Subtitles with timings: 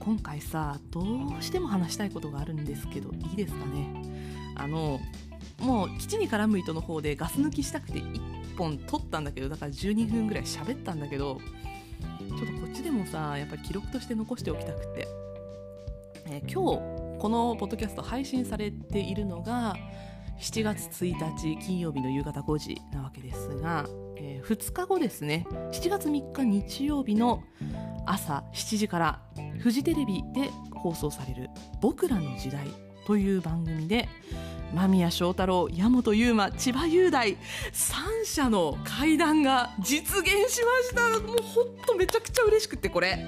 [0.00, 3.88] 今回さどうしても話したいことがあるんですけどいいですかね？
[4.56, 5.00] あの
[5.60, 11.40] もう基地に絡む糸の方でガス抜きしたくて1本取ったんだけどだから12分ぐらい喋ったんだけど
[12.28, 15.08] ちょっとこっちでもさやっぱり記録として残しておきたくて、
[16.26, 19.74] えー今日このポッドキャスト配信されているのが
[20.38, 23.88] 7月1日金曜日の夕方5時なわけですが、
[24.20, 25.46] え2日後ですね。
[25.72, 27.42] 7月3日日曜日の
[28.06, 29.22] 朝7時から
[29.58, 32.66] フジテレビで放送される「僕らの時代」
[33.06, 34.08] という番組で
[34.74, 37.38] 間宮祥太朗矢本悠馬千葉雄大3
[38.24, 41.20] 者の会談が実現しました。
[41.20, 43.24] もうほんとめちゃくちゃ嬉しくてこれ。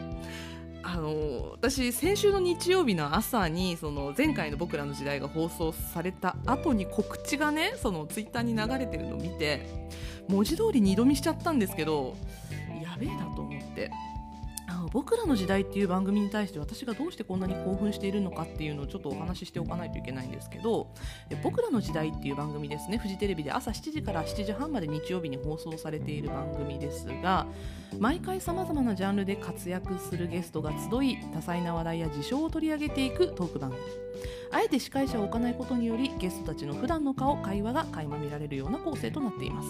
[0.83, 9.67] あの私先週の日曜日の朝にその前回の「僕らの時代」が放送された後に告知がねそのツイッターに流れてるのを見て
[10.29, 12.17] 文字通り二度見しちゃったんですけど
[12.83, 13.91] やべえなと思って。
[14.93, 20.89] 僕らの時代っていう番組に対して私がどうしてこんなに興奮しているのかっていうのをちょっとお話ししておかないといけないんですけど
[21.43, 27.47] 僕らの時代っていう番組ですねフジテレビで朝7時から7時半まで日曜日に放送されている番組ですが
[27.99, 33.83] 毎回さまざまなジャンルで活躍するゲストが集い多彩な話題や事象を取り上げていくトーク番組。
[34.53, 39.69] あえて司会者を置かないことによりゲストたちの普段の顔会話が垣間見られるような構成となっています。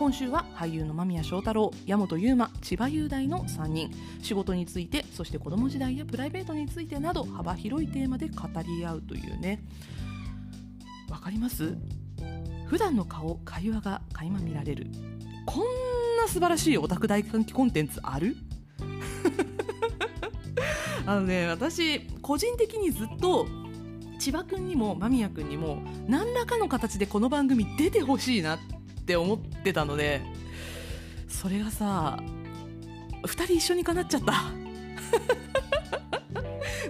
[0.00, 3.90] 今週は俳優の間宮祥太朗矢本悠馬千葉雄大の3人。
[4.22, 9.62] 仕事についてそして子供時代やプライベートについてなど幅広いテーマで語り合うというね。
[11.10, 11.76] わかります？
[12.66, 14.86] 普段の顔会話が垣間見られる。
[15.44, 15.64] こん
[16.16, 18.36] な素晴らしいオタク大歓喜コンテンツある？
[21.04, 23.46] あのね私個人的にずっと
[24.18, 30.20] 千葉君にも間宮君にも何らかの形でこの番組出てほしいなってって思ってたので
[31.28, 32.18] それがさ
[33.22, 34.32] 2人一緒にかなっちゃった。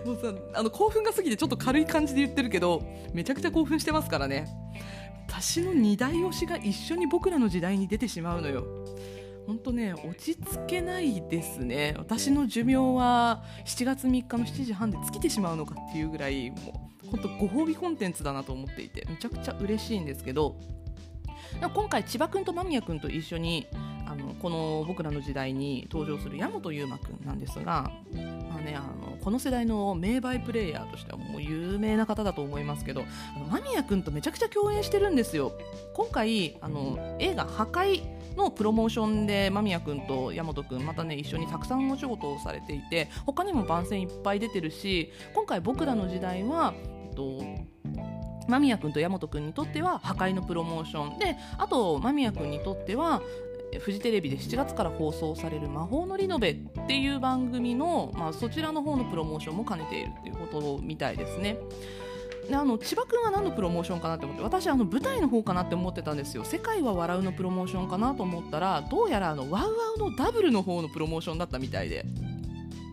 [0.05, 2.83] もうさあの興奮が過ぎてちょっと軽い感じで言ってるけど
[3.13, 4.49] めちゃくちゃ興奮してますからね。
[5.27, 8.65] 私の二大推しが一緒に僕らの時代に出てしまうのよ。
[9.47, 11.95] 本当ね落ち着けないですね。
[11.99, 20.57] 私の寿命は7月3日の7時半で尽きてしまうのかっていうぐらいもう本当ご褒美コンテンツだなと思っていてめちゃくちゃ嬉しいんですけど
[21.75, 23.67] 今回千葉君と間宮君と一緒に
[24.11, 27.93] あのこの僕らの時代に登場する矢本悠馬君なんですが、
[28.49, 33.05] まあね、あのこの世代の名バイプレーヤーとしてはもう有名な方だと思いますけど
[33.51, 35.53] 間宮君とめちゃくちゃ共演してるんですよ。
[35.95, 38.03] 今回あの映画「破壊」
[38.37, 47.43] のプロモーションで間宮君と矢本君またね一緒にたくさんお仕事をされていて他にも番宣いっぱい出てるし今回僕らの時代は、えっと、
[48.51, 53.23] 間宮君と矢本君にとっては破壊のプロモーションであと間宮君にとっては
[53.79, 56.51] フジテレビで7月から放送される「魔法のリノベ」
[56.83, 61.57] っていう番組の、まあ、そちらの方のプロモーションも兼ねているっていうことみたいですね。
[62.49, 72.05] であの千葉君は何のプロモーションかなって思って私あの舞台の方かなって思ってたんですよ「世界は笑う」のプロモーションかなと思ったらどうやらあのワウワウのダブルの方のプロモーションだったみたいで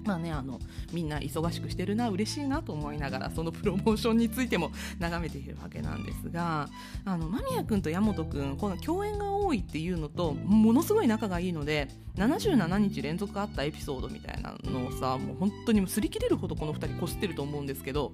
[0.08, 0.58] まあね、あの
[0.94, 6.70] みんな忙しくしてるな嬉しいなと思いながらそのプロモーションについても 眺めているわけなんですが
[7.04, 18.14] あの間宮君と矢本君この共演が多いっていうのとものすごい仲がいいので77日連続あったエピソードみたいなのをさもう本当にもう擦り切れるほどこの2人こすってると思うんですけど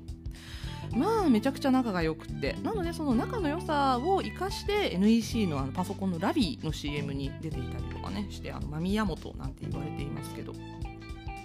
[0.95, 10.53] まあめちゃくちゃ仲が良くてなのでその仲の良さを生かして NEC のあのパソコンのラビーの CM に出ていたりとかねしてあのマミヤモトなんて言われていますけど。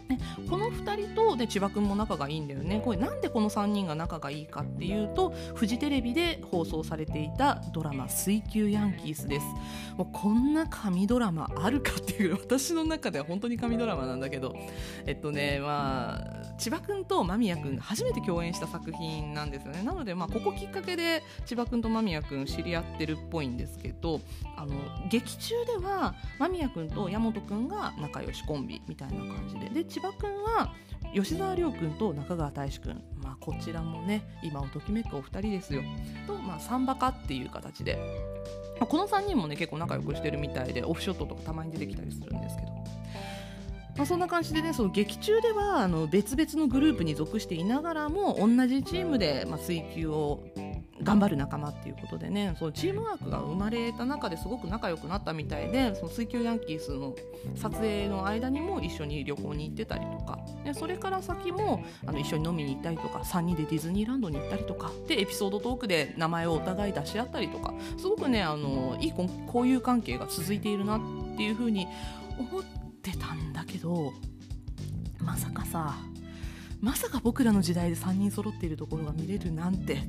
[0.08, 0.18] ね、
[0.48, 2.80] この2人とで千葉君も仲がいいんだよね。
[2.82, 9.46] これなんでこの3人が仲がいいかっていうとフジテレビで放送されていたドラマ「水球ヤンキース」です。
[9.96, 14.54] もうこんな神ドラマあるかっていう私の中では本当に神ドラマなんだけど。
[15.06, 19.82] えっとねまあ千葉君と間宮君が初めて共演した作品なんですよね。
[19.82, 24.20] なのでまあここきっかけで千葉君と間宮君知り合ってるっぽいんですけど
[24.56, 24.74] あの
[25.10, 29.68] 劇中では間宮君と矢本君が仲良しコンビみたいな感じで。
[29.68, 30.72] で千葉君は
[31.12, 35.82] 吉沢亮君と中川大志君、まあ、こちらもね今をときめくお二人ですよ。
[36.28, 37.98] と、まあ、サンバカっていう形で。
[38.78, 42.68] この3人もね結構仲良くしてるみたいでオフショットとかたまに出てきたりするんですけど。
[43.96, 50.44] まあ、そんな感じでねその劇中ではあの別々のグループに属していながらも同じチームで、まあ、水球を
[51.02, 57.14] 頑張る仲間っていうことでねそのチームワークが生まれた中ですごく仲良くなったみたいでその水球ヤンキースの
[57.54, 60.38] 撮影の間にも一緒に旅行に行ってたりとか。
[60.64, 64.90] でそれから先もあの一緒に飲みに行ったりとか3人でディズニーランドに行ったりとか。
[65.06, 67.74] でエピソードトークで名前をお互い出し合ったりとか。
[67.96, 69.12] すごくねあのいい
[69.46, 71.00] 交友関係が続いているなっ
[71.36, 71.86] ていうふうに
[72.38, 72.64] 思っ
[73.02, 74.12] てたんだけど
[75.20, 75.96] まさかさ
[76.80, 80.02] まさか僕らの時代で3人揃っているところが見れるなんて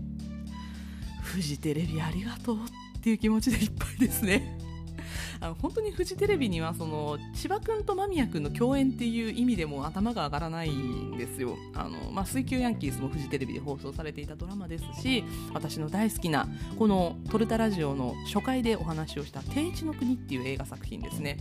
[1.30, 4.58] フジテレビありがとうっていう気持ちでいっぱいですね。
[5.40, 11.56] あの本当にフジテレビにはその千葉君と間宮君の共演っていう意味でも頭が上がらないんですよ。
[11.76, 15.24] あの、まあ、水球ヤンキースもフジテレビで放送されていたドラマですし
[15.54, 21.38] 私の大好きなこの「トルタラジオ」の初回でお話をした「定一の国」っていう映画作品ですね。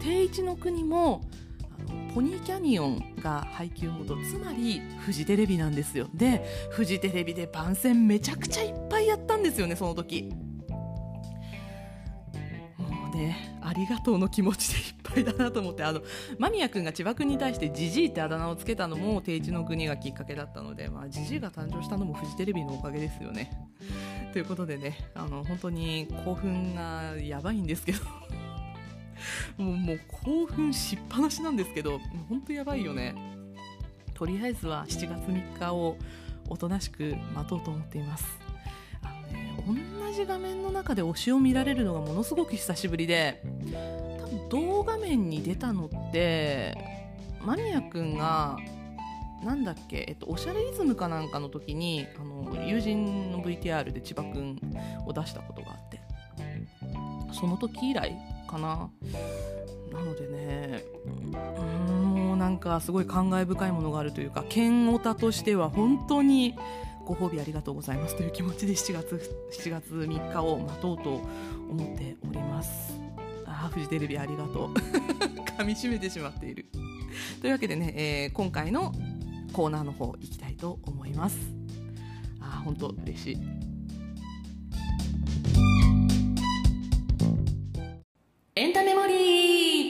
[0.00, 1.22] 定一の国も
[2.14, 6.08] ポニーキャニオンが配給元つまりフジテレビなんですよ。
[6.14, 10.32] でフジテレビで番宣めちゃくちゃいっぱいやったんですよねその時。
[12.78, 15.84] もうねありがとうの気持ちでいっぱいだなと思って。
[15.84, 16.02] あの
[16.38, 23.52] 間宮君が千葉君に対してジジイってあだ名をつけたのも定一の国がきっかけだったので、まあ、ジジイが誕生したのもフジテレビのおかげですよね。
[24.32, 27.98] ということでねあの本当に興奮がやばいんですけど。
[29.56, 33.14] もうもう興奮しっぱなしなんですけど本当やばいよね。
[34.14, 35.96] とりあえずは7月3日を
[36.48, 38.26] おとなしく待とうと思っています。
[39.02, 39.14] あ
[39.66, 43.42] のね同じ画面の中で推しを見られるのがものすごく久しぶりで
[44.20, 46.76] 多分同画面に出たのって
[47.42, 48.58] マニア君が
[49.44, 54.60] なんだっけ、えっと、おしゃれイズムかなんかの時にあの友人の VTR で千葉君
[55.06, 56.00] を出したことがあって。
[57.32, 58.16] その時以来
[58.50, 58.90] かな。
[59.92, 66.54] なのでねもうなんかすごい感慨深いものがあるというか剣オタとしては本当に
[67.04, 71.14] ご褒美ありがとうございますという気持ちで 7月 ,7 月3日を待とうと
[71.70, 72.98] 思っております。
[73.46, 74.74] あフジテレビありがとう。
[75.58, 76.66] 噛みしめてしまっている。
[77.40, 78.92] というわけでね、えー、今回の
[79.52, 81.38] コーナーの方行きたいと思います。
[82.40, 83.69] あ本当嬉しい。
[88.60, 89.88] エンタメモリー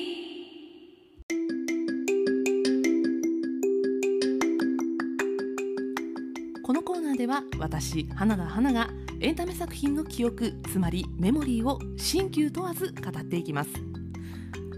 [6.62, 8.88] このコーナーでは私花田花が
[9.19, 13.70] エンタメ作品の記憶つまりメモリーを新旧問わず語っていきます。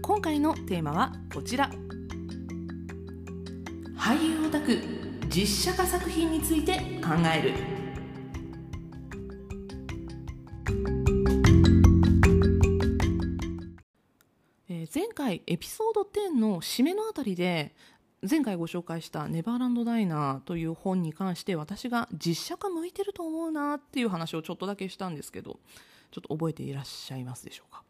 [0.01, 1.69] 今回のテーマはこちら。
[3.95, 4.79] 俳優オタク
[5.29, 7.82] 実写化作品について考える。
[15.13, 17.73] 回エピソード10の締めのあたりで
[18.29, 25.59] 前回ご紹介した「ネバーランド・ダイナー」という本に関して私が実写化向いてると思うなっていう話をちょっとだけしたんですけど
[26.11, 27.83] ちょっと覚えていらっしゃいますでしょうか？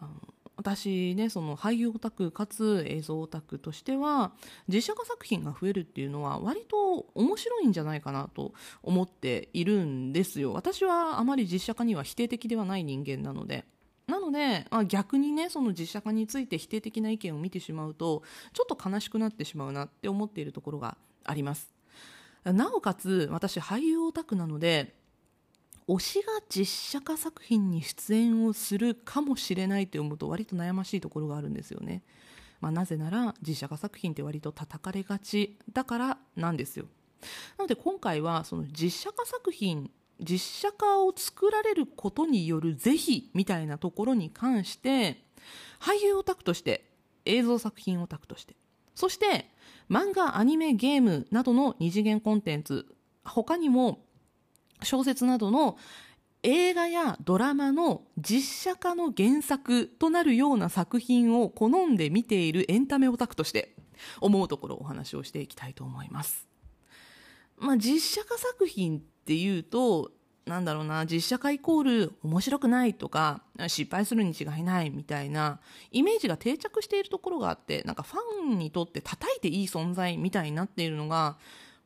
[0.00, 0.12] あの
[0.56, 4.32] 私ねその俳優オタクかつ映像オタクとしては
[4.68, 8.52] 実写化作品が増えるっていうのは割と面白いんじゃないかなと
[8.82, 10.52] 思っているんですよ。
[10.52, 13.64] 私はあまり実写化には否定的ではない人間なので
[14.06, 21.74] なので、あ、逆にねその実写化について否定的な意見を見てしまうとちょっと悲しくなってしまうなって思っているところがあります。
[22.44, 24.94] なおかつ私俳優オタクなので
[25.88, 32.02] 推しが実写化作品に出演をするかもしれないと思うと割と悩ましいところがあるんですよね、
[32.60, 36.86] まあ、なぜなら実写化作品って割と叩かれがちだからなんですよ。
[37.56, 39.90] なので今回はその実写化作品
[40.20, 45.22] 実写化を作られることによる是非みたいなところに関して
[45.80, 46.90] 俳優オタクとして
[47.24, 48.54] 映像作品オタクとして
[48.94, 49.50] そして
[49.90, 52.86] 漫画アニメゲームなどの二次元コンテンツ
[53.24, 54.04] 他にも
[54.82, 55.76] 小説などの
[56.42, 63.74] 映画やドラマの実写化の原作となるような作品を好んで見ているエンタメオタクとして
[64.20, 66.46] 思うところお話をしていきたいと思います。
[67.56, 70.10] まあ、実写化作品っっていうと
[70.44, 81.38] なんだろうな実写化イコール面白くないとか失敗するに違いないみたいなイメージが定着しているところがあってなんかファンにとって叩いていい存在みたいになっているのが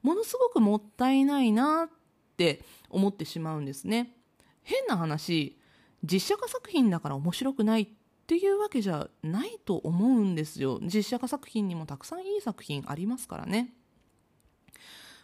[0.03, 1.89] ものすごくもったいないなっ
[2.37, 4.17] て思ってしまうんですね。
[4.65, 5.57] 変な話
[6.03, 7.89] 実写化作品だから面白くないっ
[8.27, 10.81] ていうわけじゃないと思うんですよ。
[10.83, 13.73] 実写化作品にもたくさんいい作品ありますからね。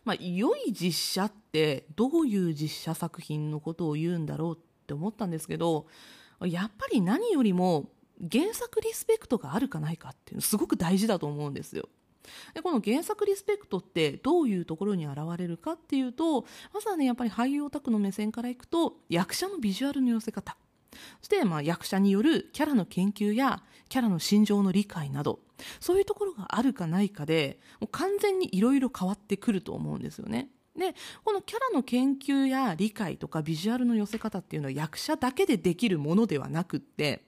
[0.04, 5.86] まあ、良い実写ってどういう実写作品のことを言うんだろうって思ったんですけど
[6.42, 7.90] やっぱり何よりも
[8.30, 11.88] 原作リスペクトがあるかないかっていうのすごく大事だと思うんですよ。
[12.54, 20.56] でこの原作リスペクトってどういうところに現れるかっていうとまずはねやっぱり俳優オタクの目線からいくと役者のビジュアルの寄せ方
[21.20, 25.40] そしてまあ役者によるキャラの研究やキャラの心情の理解など
[25.80, 30.48] そういうところがあるかないかでもう完全にいろいろ変わってくると思うんですよね。
[30.76, 37.24] でこのキャラの研究や理解とかビジュアルの寄せ方っていうのは役者だけでできるものではなくって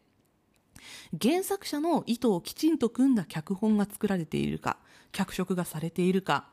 [1.21, 4.79] 原作者の意図をきちんと組んだ脚本が作られているか
[5.13, 6.49] 脚色がされているか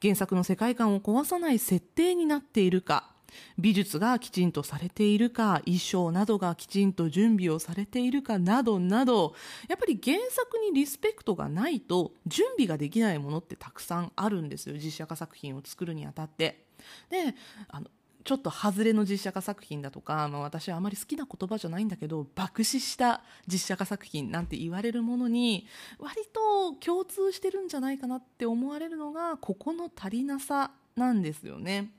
[0.00, 3.10] 原作の世界観を壊さない設定になっているか
[3.58, 9.34] 美術がきちんとされているか衣装などがきちんと準備をされているかなどなど
[9.68, 16.64] やっぱり原作にリスペクトがないと準備ができないものってたくさんあるんですよ実写化作品を作るにあたって
[17.10, 17.34] で
[17.68, 17.86] あの
[18.26, 25.68] ちょっと外れの実写化作品だとか、まあ、私はあまり好きな言葉じゃないんだけど爆死した実写化作品なんて言われるものに
[26.00, 31.92] 割と共通してるんじゃないかなって思われるのがここの足りなさなんですよね。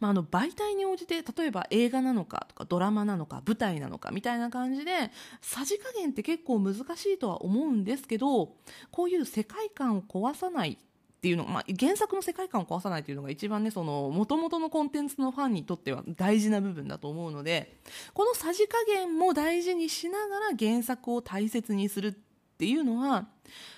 [0.00, 8.54] まあ、あの媒体に応じて例えば映画なのかとかドラマなのか舞台なのかみたいな感じでさじ加減って結構難しいとは思うんですけど
[8.90, 10.78] こういう世界観を壊さない
[11.16, 17.78] っていうの、まあ、原作の世界観を壊さないというのが一番ねその元々のコンテンツのファンにとっては大事な部分だと思うので
[18.12, 22.12] このさじ加減も大事にしながら原作を大切にするっ
[22.58, 23.26] ていうのは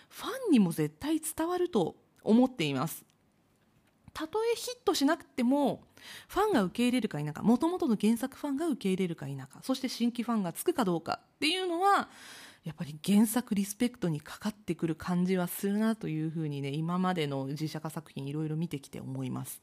[0.08, 3.07] ファンにも絶対伝わると思っています。
[4.18, 5.80] たとえヒットしなくても
[6.26, 12.08] ファンが受け入れるか否かもともとの原作ファンが受け入れるか否かそして新規ファンがつくかどうかっていうのは
[12.64, 19.62] やっぱり原作リスペクトにかかってくる感じはするなというふうにね今までの実写化作品いろいろ見てきて思います。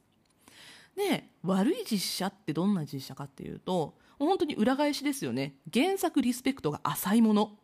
[0.96, 5.56] で悪い実写ってどんな実写かっていうと本当に裏返しですよね。
[5.74, 7.58] 原作リスペクトが浅いもの。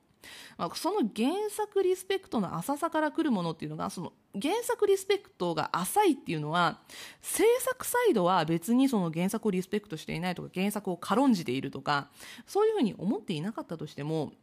[0.57, 6.79] まあ、その原作リスペクトの浅さから来るものっていうのがその原作リスペクトが浅いっていうのは
[7.21, 12.09] 制作サイドは別にその原作をリスペクトしていないとか原作を軽んじているとか
[12.45, 14.33] そういうふうに思っていなかったとしても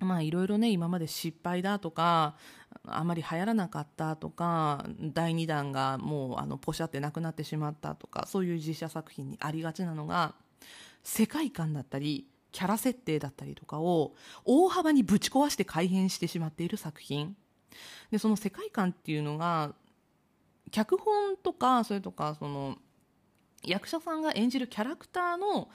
[0.00, 2.34] まあいろいろね今まで失敗だとか
[2.86, 10.34] あまり流行らなかったとか第2弾がもうあのポシャってなくなってしまったとかそういう実写作品にありがちなのが
[11.04, 17.36] 世界観だったりキャラ設定だったりとかを大幅にぶち壊して改変してしまっている作品。
[18.10, 19.74] でその世界観っていうのが
[20.70, 22.76] 脚本とかそれとかその
[23.64, 25.70] 役者さんが演じるキャラクターの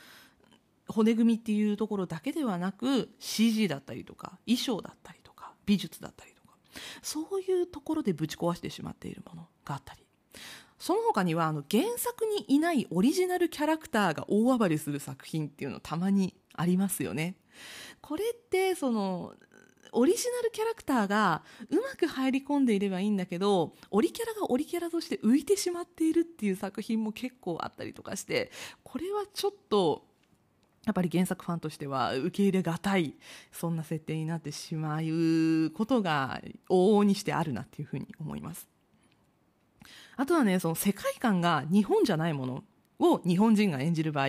[0.88, 6.56] 骨組みっていうところだけではなく CG だったりとか衣装だったりとか美術だったりとか
[7.02, 10.02] そういうところでぶち壊してしまっているものがあったり。
[10.80, 17.36] その他にはあの原作にいないオリジナルキャラクターが大暴れする作品っていうのたまにありますよね。
[18.02, 19.34] これってその
[19.92, 28.52] オリジナルキャラクターがうまく入り込んでいればいいんだけどオリキャラがオリキャラとして浮いてしまっているっていう作品も結構あったりとかして
[28.84, 30.06] これはちょっと
[30.86, 33.16] やっぱり原作ファンとしては受け入れがたい
[33.52, 38.68] そんな設定になってしまうことが往々にしてあるなっていうふうに思います。
[40.16, 42.64] あとはねその世界観が日本じゃないもの
[43.00, 44.28] を日本人が演じる場合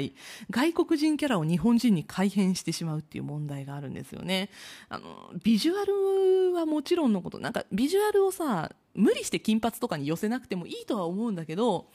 [0.51, 4.51] 外国人キャラを日本人に改変してしまうっていう問題があるんですよね。
[4.89, 11.89] あのビジュアルはもちろんのことなんかビジュアルをさ無理して金髪とかに寄せなくてもいいとは思うんだけど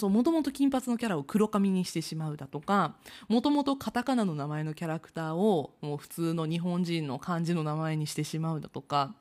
[0.00, 2.96] もともと金髪のキャラを黒髪にしてしまうだとか
[3.28, 9.14] もともとカタカナの名前のキャラクターをもう普通の日本人の漢字の名前にしてしまうだとか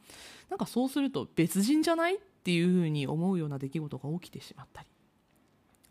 [0.49, 4.92] なんかそうすると別人じゃないっていうふうに思うような出来事が起きてしまったり。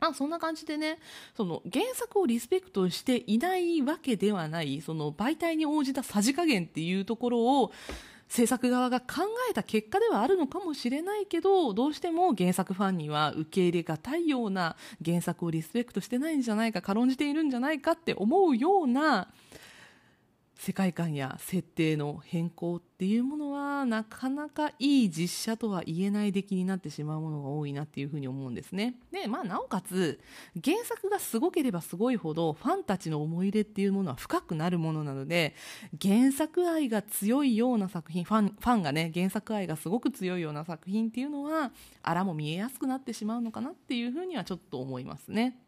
[0.03, 0.99] あそんな感じでね。
[1.37, 7.73] その原作をリスペクトしていないわけではないその媒体に応じたさじ加減っていうところを
[8.29, 19.29] 制作側が考えた結果ではあるのかもしれないけどどうしても原作ファンには受け入れがたいような原作をリスペクトしてないんじゃないか軽んじているんじゃないかって思うような
[20.57, 28.95] 世界観や設定の変更っていうものはなかなかいい実写とは言えない出来になってしまうものが多いなっていうふうに思うんですね。
[29.11, 30.21] で、まあなおかつ
[30.63, 35.55] 原作がすごければすごいほどファンたちの思い入れっていうものは深くなるものなので
[36.01, 45.59] 原作愛が強いような作品ファンファンがね原作愛がすごく強いような作品っていうのはあらも見えやすくなってしまうのかなっていうふうにはちょっと思いますね。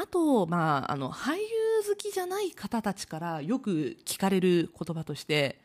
[0.00, 1.38] あと、まあ、あの俳優
[1.88, 5.58] 好きじゃない方たちからよく聞かれる言葉として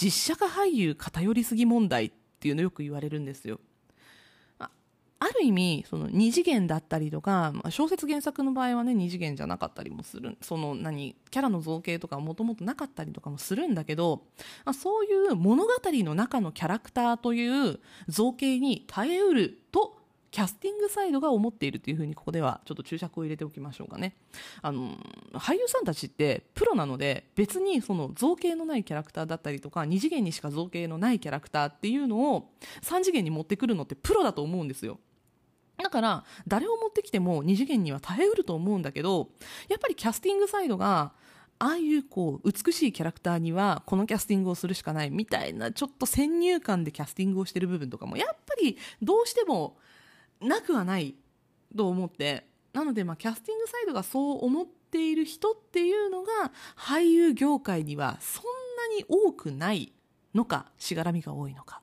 [0.00, 3.58] 実写化俳優偏りすぎ問題っていうのよく言われるんですよ。
[5.18, 14.24] ある意味その二次元だったりとか、まあ、小説原作の場合はね二次元じゃなかったりもするその何キャラの造形とかもともとなかったりとかもするんだけど、
[14.66, 19.96] まあ、そういう物語の中のキャラクターという造形に耐えうると
[20.36, 24.16] キャスティングサイドが思っているというふうにここではちょっと注釈を入れておきましょうかね。
[24.60, 24.90] あの
[25.32, 32.50] 俳優さんたちってプロなので別にその造形のないキャラクターだったりとか2次元にしか造形のないキャラクターっていうのを
[32.82, 35.00] 3次元に持ってくるのってプロだと思うんですよ。
[35.78, 39.30] だから誰を持ってきても2次元には耐えうると思うんだけど
[39.70, 41.14] やっぱりキャスティングサイドが
[41.58, 49.78] ああいうこう美しいキャラクターにはこのキャスティングをするしかないみたいなちょっと先入観でキャスティングをしてる部分とかもやっぱりどうしても
[50.40, 51.14] なくはない
[51.76, 58.44] と思ってなのでまあキャスティングサイドがそう思っている人っていうのが俳優業界にはそん
[58.90, 59.92] なに多くない
[60.34, 61.80] のかしがらみが多いのか。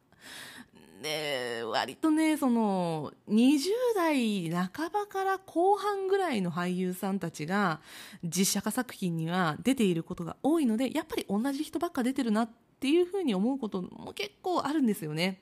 [1.02, 3.60] で割とねその20
[3.94, 7.82] 代半ばから後半ぐらいの俳優さんたちが
[8.24, 15.42] 実写化作品には出ていることが多いのでやっぱり同じ人ばっか出てるなっていうふうに思うことも結構あるんですよね。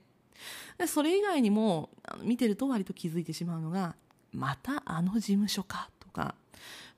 [0.78, 1.90] でそれ以外にも
[2.22, 3.96] 見てると割と気づいてしまうのが
[4.32, 6.36] またあの事務所かとか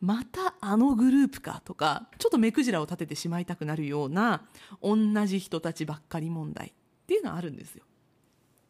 [0.02, 4.44] またあのグループかとかちょっと目くじらを立ててしまいたくなるような
[4.82, 6.72] 同じ人たちばっかり問題っ
[7.08, 7.86] ていうのはあるんですよ。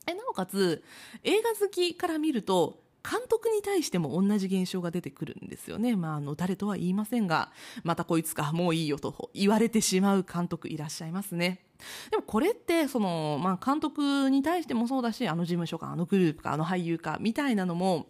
[0.05, 0.83] えなおかつ
[1.23, 5.95] 映画好きから見ると監督に対しても同じ現象が出てくるんですよね。
[5.95, 7.51] まあ、あの、誰とは言いませんが、
[7.83, 11.65] またこいつか、もういいよと言われてしまう監督いらっしゃいますね。
[12.11, 18.07] でもこれって、その、まあ、監督に対してもそうだし、あの事務所か、あのグループか、あの俳優か、みたいなのも、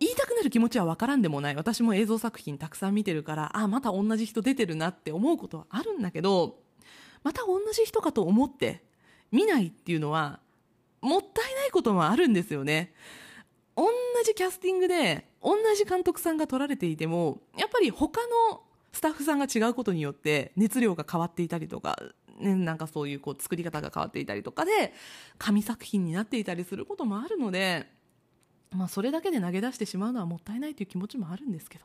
[0.00, 1.54] 言いたくなる気持ちは分からんでもない。
[1.54, 6.58] 私も映像作品たくさん見てるから、あ、また同じ人出てるなって思うことはあるんだけど、
[7.22, 8.82] また同じ人かと思って
[9.30, 10.40] 見ないっていうのは、
[11.02, 12.94] もったいないこともあるんですよね。
[13.76, 13.86] 同
[14.24, 18.62] じキャスティングで、同じ監督さんが撮られていても、やっぱり他の
[18.92, 21.98] スタッフさんが違うことによって熱量が変わっていたりとか、
[22.38, 24.92] ね、なんかそういうこう作り方が変わっていたりとかで、
[25.38, 27.86] 紙作品になっていたりすることもあるので、
[28.70, 31.84] まあそれだけで投げ出してしまうのはもったいないという気持ちもあるんですけど。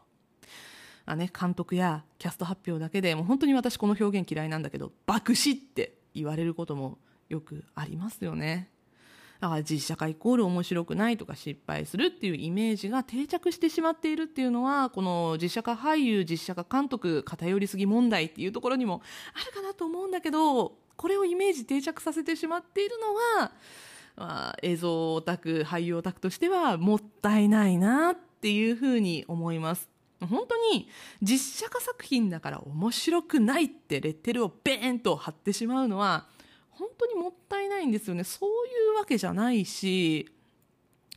[1.05, 8.69] あね、監督やキャスト発表だけでもう本当に私この表現嫌いなんだけど爆死って言われることもよくありますよね。
[9.39, 19.01] だから実写化イコール面白くないとか失敗するっていうイメージが定着してしまっているっていうのはこの実写化俳優実写化監督偏りすぎ問題っていうところにも
[19.33, 23.51] あるかなと思うんだけどこれをイメージ定着させてしまっているのは、
[24.17, 29.89] まあ、映像オタク俳優オタクとしてはもったいないなっていうふうに思います。
[30.19, 30.89] 本当に
[31.21, 36.27] 実写化作品だから面白くないってレッテルをベーンと貼ってしまうのは
[36.79, 38.23] 本当にもったいないんですよね。
[38.23, 40.27] そういうわけじゃないし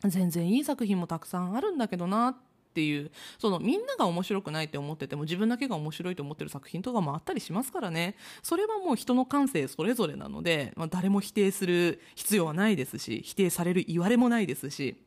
[0.03, 2.35] 全然いい作品もたくさんあるんだけどなっ
[2.73, 8.15] ていうそのみんなが面白くないって思ってても自分だけが面白いと思ってる作品とかもあったりしますからね。
[8.41, 14.97] それはもう人の感性それぞれなので、まあ、誰も否定する必要はないですし否定される言われもないですし。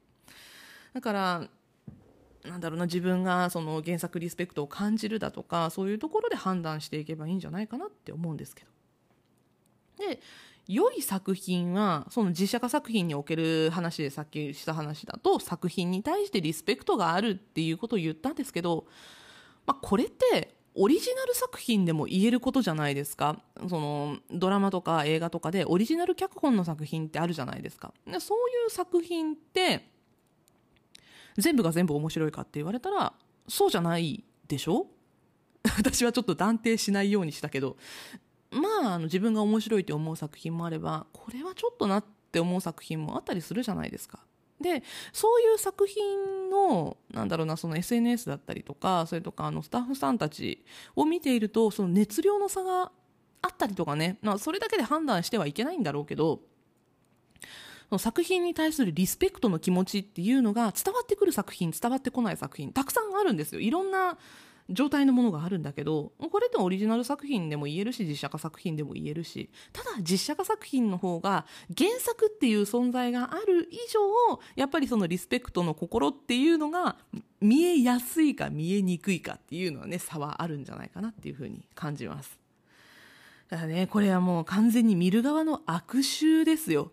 [0.94, 1.48] だから
[2.44, 8.75] なんだろうな自分がその原作リスペクトを感じるだとかそういうところで判断していけばいいんじゃないかなって思うんですけど。
[9.98, 10.20] で
[10.68, 18.86] 良い作品はその実写化作品における話でさっきした話だと作品に対してリスペクトがあるっていうことを言ったんですけど、
[19.64, 23.40] まあ、これってオリジナル作品でも言えることじゃないですか。
[23.68, 27.94] そのドラマとか映画とかでオリジナル脚本の作品ってあるじゃないですか。
[28.06, 29.88] でそういう作品って
[31.38, 33.14] 全部が全部面白いかって言われたら
[33.48, 34.88] そうじゃないでしょ？
[35.78, 37.76] 私はちょっと断定しないようにしたけど
[38.50, 44.20] まああの自分が面白いと思う作品もあればこれはちょっとなって思う作品もあったりするじゃないですか。
[44.60, 44.82] で
[45.12, 52.90] そういう作品のなんだろうなその SNS だったりとかそれとかあのスタッフさんたちを見ているとその熱量の差が
[53.42, 56.40] あったりとかね、まあ、それだけで判断してはいけないんだろうけど
[57.88, 64.18] その作品に対するリスペクトの気持ちっていうのが伝わってくる作品伝わってこない作品たくさんあるんですよいろんな
[64.68, 74.00] 状態のものがあるんだけどこれってオリジナル作品でも言えるし実写化作品でも言えるしただ実写化作品の方が原作っていう存在がある以上
[74.56, 76.96] やっぱりそのリスペクトの心っていうのが
[77.40, 82.38] 見えやすいか見えにくいかっていうのはね差はあるんじゃないかなっていうふうに感じます。
[83.48, 86.90] だからねこれはもう完全に見る側の悪臭ですよ。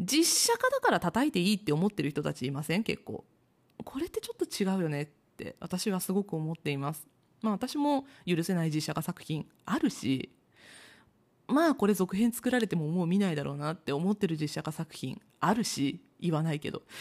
[0.00, 2.82] 実写化だから叩いていいって思ってる人たちいません？
[2.82, 3.24] 結構。
[3.84, 5.10] これってちょっと違うよね
[5.42, 7.06] って私はすごく思っています。
[7.40, 10.30] まあ私も許せない実写化作品あるし、
[11.48, 16.82] まあこれ続編作られてももう見ないだろうなって思ってる実写化作品あるし言わないけど。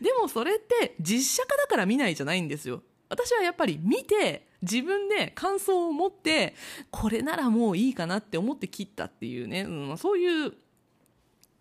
[0.00, 2.82] でもそれって実写化だから見ないじゃないんですよ。
[3.08, 6.54] 私はやっぱり見て自分で感想を持って
[6.90, 10.54] これならもういいかなって思って切ったっていうね、うん、そういう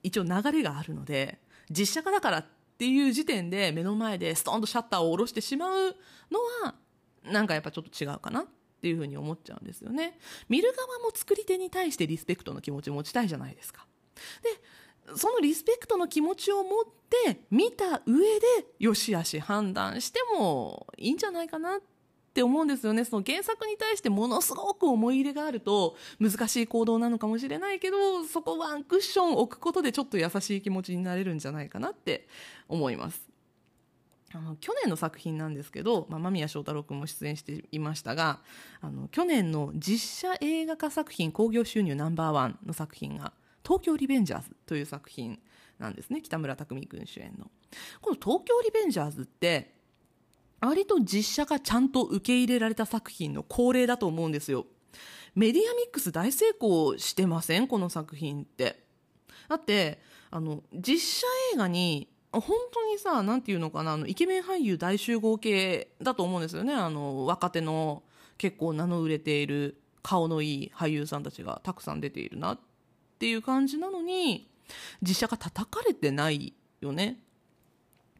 [0.01, 5.95] 一応流れがあるので実写化だからってていう時点で目の前でストンとシャッターを下ろしてしまう
[6.31, 6.73] のは
[7.23, 8.45] なんかやっぱちょっと違うかなっ
[8.81, 10.17] ていうふうに思っちゃうんですよね。
[10.49, 13.85] 見る側も作り手に対してリスペクトの気持ち持ちたいじゃないですか。
[14.41, 16.83] でそのリスペクトの気持ちを持っ
[17.23, 18.47] て見た上で
[18.79, 21.81] よしあし判断してもいいんじゃないかなっ
[22.31, 23.03] って思うんですよね。
[23.03, 32.29] その原作に対してものすごく思い入れがあると難しい行動なのかもしれないけどそこワンクッション置くことでちょっと優しい気持ちになれるんじゃないかなって
[32.69, 33.21] 思います。
[34.33, 38.39] あの去年の作品なんですけど、まあ、間宮祥太朗君も出演していましたが
[38.79, 45.37] あの去年の実写映画化作品興行収入ナンバーワンの作品が「東京リベンジャーズ」という作品
[45.79, 46.21] なんですね。
[46.21, 47.51] 北村匠海君主演の。
[47.99, 49.80] この「東京リベンジャーズ」って
[50.61, 54.65] 割と実写がちゃんと受け入れられた作品の恒例だと思うんですよ。
[55.35, 57.67] メディアミックス大成功してません？
[57.67, 58.83] この作品って。
[59.49, 66.73] だって、あの、実写映画に本当にさ、なんていうのかな、あの、イケメン俳優大集合系だと思うんですよね？
[66.73, 68.03] あの、若手の
[68.37, 72.59] 結構名の売れている顔のいい俳優さんたちがたくさん出ているなっ
[73.19, 74.49] ていう感じなのに、
[75.01, 77.19] 実写が叩かれてないよね？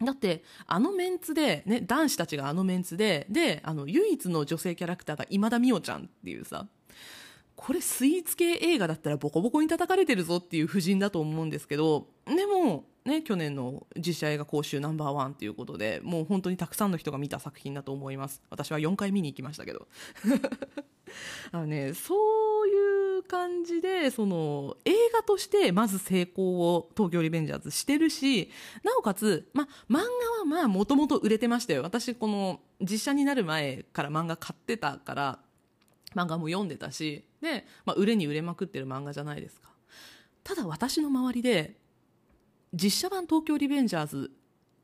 [0.04, 6.66] だって、あのメンツで、ね、男子たちがあのメンツで、で、あの、唯一の女性キャラクターが今田美桜ちゃんっていうさ、
[7.54, 18.42] これスイーツ系映画だったらボコボコに叩かれてるぞっていう夫人だと思うんですけど、でも、ね、去年の実写映画講習ナンバーワンということで、もう本当にたくさんの人が見た作品だと思います。
[18.50, 19.86] 私は4回見に行きましたけど。
[21.52, 22.41] あのね、そう
[23.22, 28.50] 感じで、その、映画としてまず成功を東京リベンジャーズしてるし、
[28.82, 31.82] なおかつ、ま、漫画はまあもともと売れてましたよ。
[31.82, 35.38] 私この実写になる前から漫画買ってたから、
[36.14, 39.70] 漫画も読んでたし、で、まあ、売れに売れまくってる漫画じゃないですか。
[40.44, 41.76] ただ私の周りで、
[42.74, 44.30] 実写版東京リベンジャーズ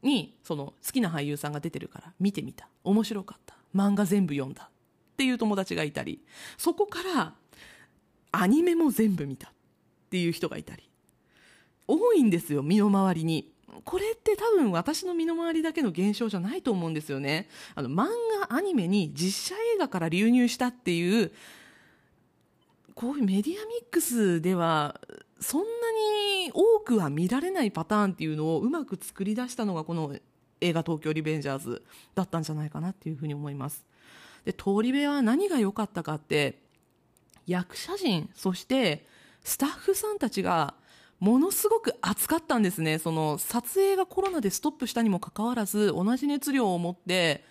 [0.03, 6.22] にその好きな俳優さんが出てるから見てみた面白かった漫画全部読んだっていう友達がいたり
[6.57, 7.35] そこから
[8.33, 9.51] アニメも全部見たっ
[10.11, 10.83] ていう人がいたり。
[11.87, 13.53] 多いんですよ身の回りに。
[13.85, 17.49] これって多分私の身の回りだけの現象じゃないと思うんですよね。
[17.75, 18.09] あの漫
[18.49, 21.33] 画アニメに実写映画から流入したっていう
[22.95, 25.01] こういうメディアミックスでは
[25.41, 25.67] そんな
[26.47, 30.17] に多くは見られないパターンっていうのをうまく作り出したのがこの
[30.61, 31.83] 映画東京リベンジャーズ
[32.14, 33.85] だったんじゃないかなっていうふうに思います。
[34.45, 36.59] で、通り部は何が良かったかって、
[37.49, 39.07] 役者陣、そして
[39.43, 40.75] スタッフさんたちが
[41.19, 42.99] ものすごく熱かったんですね。
[42.99, 47.45] その撮影がコロナでストップしたにもかかわらず同じ熱量を持って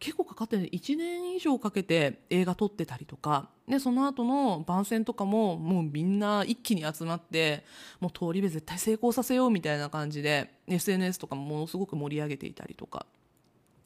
[0.00, 7.64] 結構かかって1年以上かけて映画撮ってたりとかでその後の番宣とかももうみんな一気に集まって
[8.00, 13.06] もう通り部絶対成功させようみたいな感じで SNS とかもものすごく盛り上げていたりとか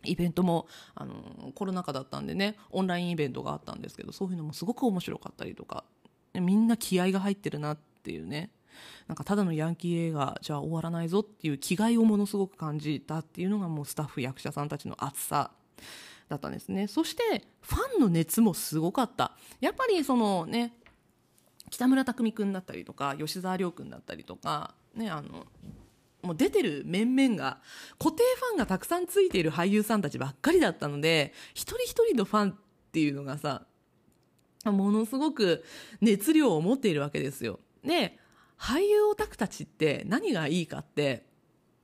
[0.05, 5.85] イベントもあのコロナ禍だったんでねオンラインイベントがあったんですけどそういうのもすごく面白かったりとか
[6.35, 8.51] みんな気合が入ってるなっていうね
[9.07, 15.51] なんかただのヤンキー映画じゃ終わらないぞっていう気概をものすごく感じたっていうのがもうスタッフ役者さんたちの熱さ
[16.33, 16.89] だったんですね。
[16.89, 19.37] そして、ファンの熱もすごかった。
[19.61, 20.73] やっぱりそのね、
[21.71, 25.47] 北村匠海君だったりとか、吉沢亮君だったりとか、ね、あの、
[26.23, 27.61] もう出てる面々が、
[27.99, 32.55] 固定ファンがたくさんついている俳優さんたちばっかりだったので、一人一人のファンっ
[32.93, 33.67] ていうのがさ、
[34.65, 35.65] ものすごく
[36.01, 37.59] 熱量を持っているわけですよ。
[37.85, 38.19] で、
[38.57, 41.27] 俳優オタクたちって何がいいかって、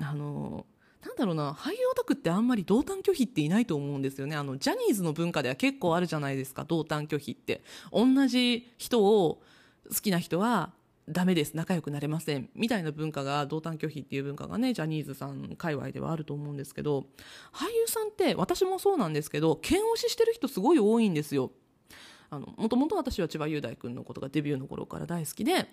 [0.01, 0.65] あの、
[1.05, 4.37] なんだろうな、俳優オタクってあんまり同担拒否っていないと思うんですよね。
[4.37, 7.63] あの、ジャニーズの文化では結構あるじゃないですか、同担拒否って。
[7.93, 9.43] 同じ人を
[9.89, 10.73] 好きな人は
[11.09, 17.07] ダメです、仲良くなれません、みたいな文化が、同担拒否っていう文化がね、ジャニーズさん界隈ではあると思うんですけど、
[17.53, 21.53] 俳優さんって、私もそうなんですけど、剣押ししてる人すごい多いんですよ。
[22.31, 25.67] あの、もともと私は千葉雄大君のことがデビューの頃から大好きで、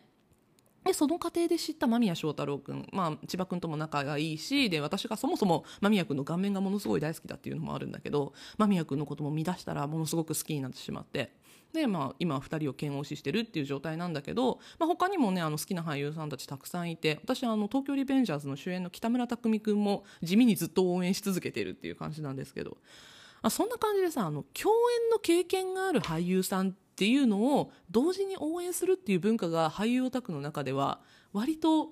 [0.86, 11.34] でその過程で知った間宮祥太朗君、まあ、千葉君とも仲がいいしで私がそもそも間宮君の顔面がものすごい大好きだっていうのもあるんだけど間宮君のことも見出したらものすごく好きになってしまって。
[11.74, 22.78] で、まあ、今2人を剣押ししてるっていう状態なんだけど、まあ、他にもねあの好きな俳優さんたちたくさんいて私はあの東京リベンジャーズの主演の北村匠海君も地味にずっと応援し続けてるっていう感じなんですけど。
[23.42, 31.00] あそんな感じでさあの共演の経験がある俳優さんっていうのを同時に応援するっていう文化が俳優オタクの中では
[31.32, 31.90] 割と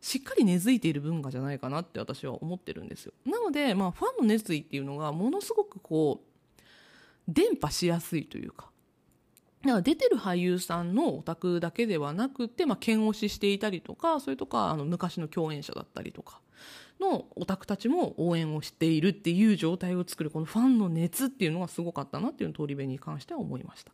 [0.00, 6.60] しっかり根付いている文化じゃないかなって私は思ってるんですよなので、まあ、ファンの熱意っていうのがものすごくこう
[7.26, 8.70] 伝播しやすいというか
[9.64, 16.40] だから出てる俳優さんのオタクだけではなくて、まあ、剣押ししていたりとかそれとかあの昔の共演者だったりとか
[17.00, 23.92] のオタクたちも応援をしているっていう状態を作るこのファンの熱っていうのがすごかったなっていうのを通り部に関しては思いました。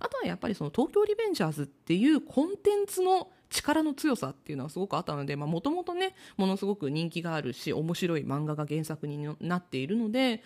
[0.00, 10.42] あとはやっぱりその東京リベンジャーズっていうコンテンツの力の強さっていうのはすごくあったのでもともとねものすごく人気があるし面白い漫画が原作になっているので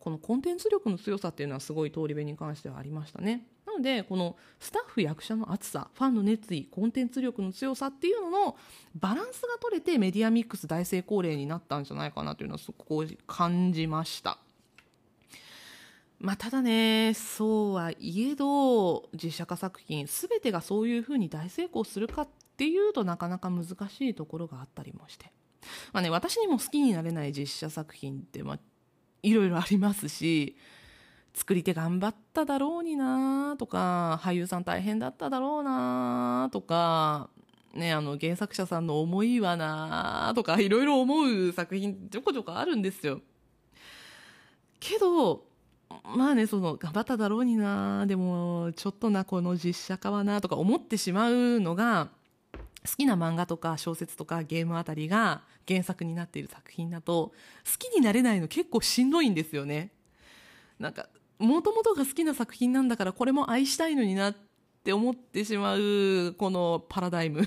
[0.00, 3.46] このコンテンツ力の強さっていうのはすごい通り部に関してはありましたね。
[3.76, 8.56] のでこのスタッフ役者の熱さファンの熱意コンテンツ力の強さっていうのの
[8.94, 14.38] バランスが取れてメディアミックス大成功例になったんじゃないかなというのはすごく感じました
[16.18, 23.74] まあ、ただね、そうはいえど、実写化作品、すべてがそういうふうに大成功するかっていうとなかなか難し
[24.08, 25.30] いところがあったりもして。
[25.92, 28.58] まあね、私にも好きになれない実写作品って、まあ、
[29.22, 30.56] いろいろありますし、
[31.36, 37.28] 作り手頑張っただろうになとか、俳優さん大変だっただろうなとか、
[37.74, 43.20] ね、あの原作者さんの思いはなとか、いろいろ思う作品ちょこちょこあるんですよ。
[44.80, 45.44] けど、
[46.04, 52.08] まあね、その、頑張っただろうになでも、ちょっとな、この実写化はなとか思ってしまうのが、
[52.86, 57.32] 好きな漫画とか小説とかゲームあたりが原作になっている作品だと、
[57.70, 59.90] 好きになれないの結構しんどいんですよね。
[60.78, 64.36] なんか、もともとが好きな作品なんだからこれも愛したいのになっ
[64.84, 67.46] て思ってしまうこのパラダイム。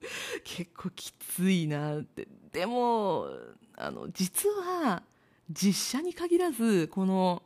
[0.44, 2.26] 結構きついなって。
[2.52, 3.26] でも
[3.76, 5.02] あの実は
[5.50, 7.42] 実写に限らずこの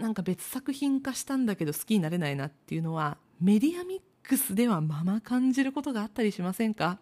[0.00, 6.98] なんか別作品化したんだけど好きになれないなっていうのはメディアミックスではまま感じることがあったりしませんか？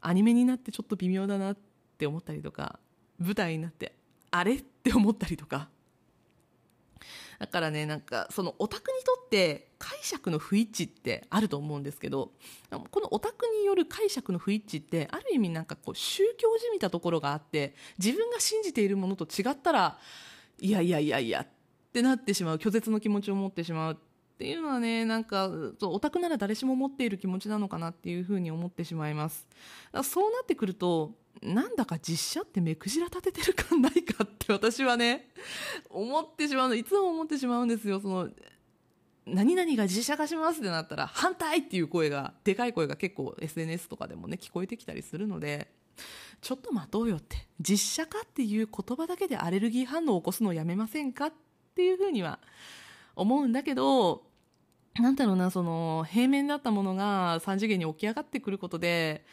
[0.00, 1.56] アニメになってちょっと微妙だなっ
[1.96, 2.78] て思ったりとか
[3.18, 3.94] 舞台になって
[4.30, 5.68] あれって思ったりとか。
[7.38, 12.32] だからね、なんか、そのオタクにとって解釈の不一致ってあると思うんですけど、
[12.90, 19.98] このオタクによる解釈の不一致って、ある意味なんかこう宗教じみたところがあって、自分が信じているものと違ったら、
[20.60, 21.46] いやいやいやいやっ
[21.92, 23.96] てなってしまう、拒絶の気持ちを持ってしまうっ
[24.38, 25.48] ていうのはね、なんか、
[25.80, 29.46] オタクなら誰しも持っている気持ちなのかなっていうふうに思ってしまいます。
[30.02, 35.28] そうなってくると、なんだか実写って目くじら立ててる感ないかって私はね、
[35.90, 38.00] 思ってしまうの、いつも思ってしまうんですよ。
[38.00, 38.28] その、
[39.26, 45.70] 何々が実写化しますってなったら反対っていう声が、でかい声が結構 SNS とかでもね、聞こえてきたりするので、
[46.40, 51.32] ちょっと待とうよって、実写化っていう言葉だけでアレルギー反応を起こすのをやめませんかっ
[51.74, 52.38] ていうふうには
[53.16, 54.24] 思うんだけど、
[54.94, 59.24] なんだろうな、その、平面だったものが3次元に起き上がってくることで、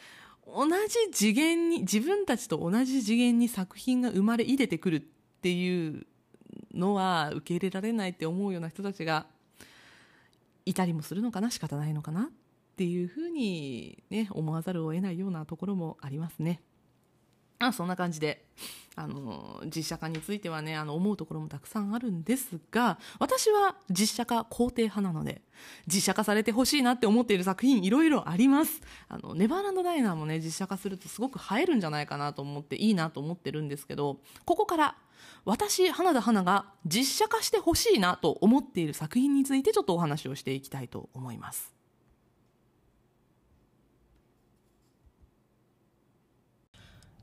[0.46, 5.00] 同じ次元に自分たちと同じ次元に作品が生まれ入れてくるっ
[5.42, 6.06] ていう
[6.72, 9.26] のは受け入れられないって思うような人たちが
[10.64, 11.50] いたりもするのかな？
[11.50, 12.22] 仕方ないのかな？
[12.22, 12.26] っ
[12.76, 16.60] ていうふうにね思わざるを得ないようなところもありますね。
[17.58, 18.44] あそんな感じで、
[18.96, 25.42] あの、実写化についてはね、あの、思うところもたくさんあるんですが、私は実写化肯定派なので、
[25.86, 28.80] 実写化されてほしいなって思っている作品いろいろあります。
[29.08, 34.96] あの、ネバーランドダイナーもね、実写化するとすごく映えるんじゃないかなと思って、いいなと思ってるんですけど、ここから、
[35.44, 41.75] 私、花田花が実写化してほしいなと思っている作品についてちょっとお話をしていきたいと思います。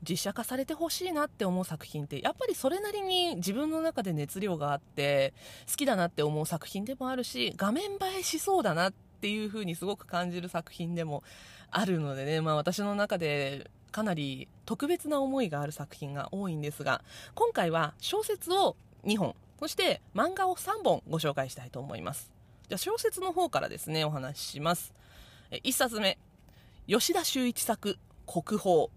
[0.08, 5.34] 実写化されてほしいなって思う作品ってやっぱりそれなりに自分の中で熱量があって
[5.68, 7.88] 好きだなって思う作品でもあるし画面映
[8.18, 11.22] えしそうだなっていう風にすごく感じる作品でも
[11.70, 17.02] あるのでね、まあ、私の中でかなり特別な思いがある作品が多いんですが
[17.34, 22.30] 今回は小説を2本そして漫画を3本ご紹介したいと思います。
[22.68, 24.92] じゃあ小説の方からですねお話しします。
[25.50, 26.18] 1冊目。
[26.86, 28.88] 吉田修一作国宝。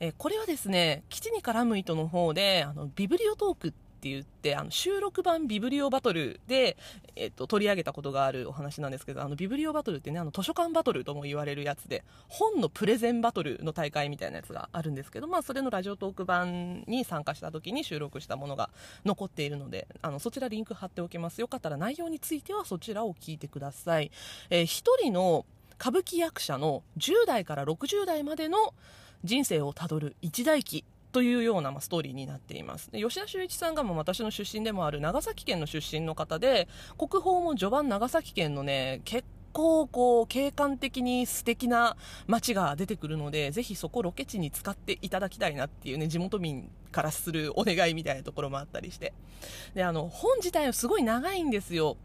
[0.00, 6.76] えこれはですね、基地に絡む糸の方で、あの、ビブリオトークって言って、あの、収録版ビブリオバトルで、
[7.16, 18.68] えっと、取り上げたことがあるお話なんですけど、あの、ビブリオバトルってね、あの、図書館バトルとも言われるやつで、本のプレゼンバトルの大会みたいなやつがあるんですけど、まあ、それのラジオトーク版に参加した時に収録したものが
[19.04, 21.40] 残っているので、あの、そちらリンク貼っておきます。
[21.40, 24.10] よかったら内容についてはそちらを聞いてください。
[24.50, 25.46] えー、一人の
[25.80, 28.74] 歌舞伎役者の10代から60代までの
[29.24, 49.14] 人生をたどる一代記というような、まストーリーになっていますで吉田修一さんがもう私の出身でもある長崎県の出身の方で国宝も序盤長崎県のね結構こう景観的に素敵な街が出てくるのでぜひそこロケ地に使っていただきたいなっていうね地元民からするお願いみたいなところもあったりして
[49.74, 51.96] であの本自体はすごい長いんですよ。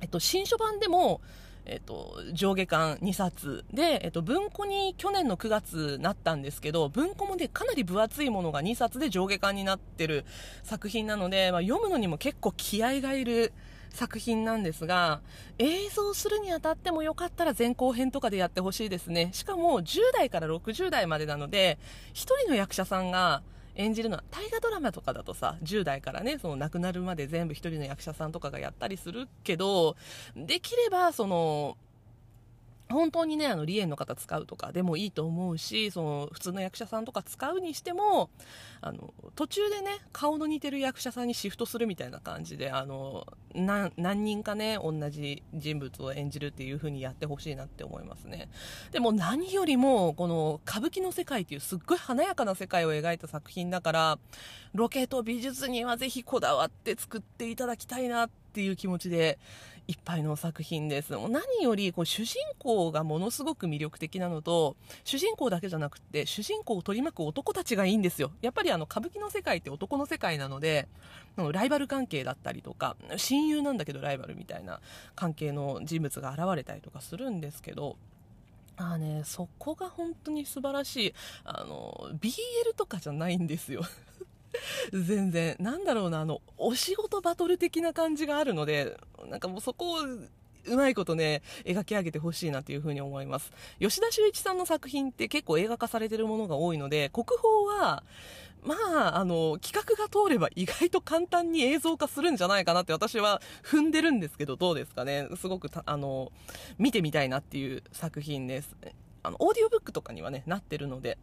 [0.00, 1.20] えっと、新書版でも
[1.68, 10.24] えっと、上下巻2冊で、えっと、文庫に去年の9月なったんですけど文庫もねかなり分厚いものが2冊で上下巻になってる
[10.62, 13.52] 作品なので、まあ、読むのにも結構気合がいる
[13.90, 15.20] 作品なんですが
[15.58, 19.30] 映像するにあたってもよかったら前後編とかでやってほしいですね。
[19.32, 21.78] しかも10代から60代までなので
[22.12, 23.42] 1人の役者さんが
[23.78, 29.96] 演じるのは大河ドラマとかだとさ10代からねその亡くなるまで全部1人の役者さんとかがやったりするけど
[30.36, 31.76] できればその
[32.90, 38.30] 本当にね、あの、離縁の方使うとかでもいいと思うし、その、普通の役者さんとか使うにしても、
[38.80, 48.48] あの、途中でね、顔の似てる役者さんにシフトするみたいな感じで、あの、何人かね、同じ人物を演じるっていう風にやってほしいなって思いますね。
[48.92, 54.18] でも何よりも、この、歌舞伎の世界っていうすっごい華やかな世界を描いた作品だから、
[54.72, 59.38] ロケと美術にはぜひこだわって作っていただきたいなっていう気持ちで
[59.88, 61.14] いっぱいの作品です。
[61.28, 68.30] 何よりこう主人公がものすごく魅力的なのと、主人公だけじゃなくて、主人公を取り巻く男たちがいいんですよ。
[68.42, 70.88] やっぱりあの歌舞伎の世界って男の世界なので、
[71.36, 74.80] ライバル関係だったりとか、親友なんだけどライバルみたいな
[75.16, 77.96] 関係の人物が現れたりとかするんですけど、
[78.76, 81.14] あね、そこが本当に素晴らしい。
[81.44, 83.82] あの、BL とかじゃないんですよ。
[84.92, 85.56] 全然。
[85.58, 88.96] なんだろうな、あの、お仕事バトル的な感じがあるので、
[89.28, 89.98] なんかもうそこを、
[90.66, 93.52] うまいことね、描き上げてほしいなというふうに思います。
[93.80, 98.02] 吉田修一さんの作品って結構映画化されてるものが多いので、国宝は、
[98.62, 98.74] ま
[99.14, 105.28] あ、あの、企画が通れば意外と簡単に映像化するんじゃないかなって私は踏んでるんですけど、どうですかね。
[105.36, 106.32] すごくあの、
[106.76, 108.76] 見てみたいなっていう作品です。
[109.22, 111.18] あの、オーディオブックとかにはね、なってるので、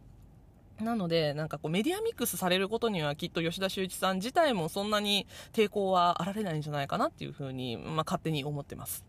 [0.80, 9.04] なので、なんかこうメディアミックスされることにはきっと吉田修一さん自体もそんなに抵抗はあられないんじゃないかなっていうふうに、まあ、勝手に思ってます。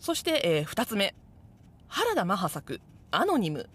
[0.00, 1.14] そして、えー、2つ目。
[1.88, 3.68] 原田マハ作、アノニム。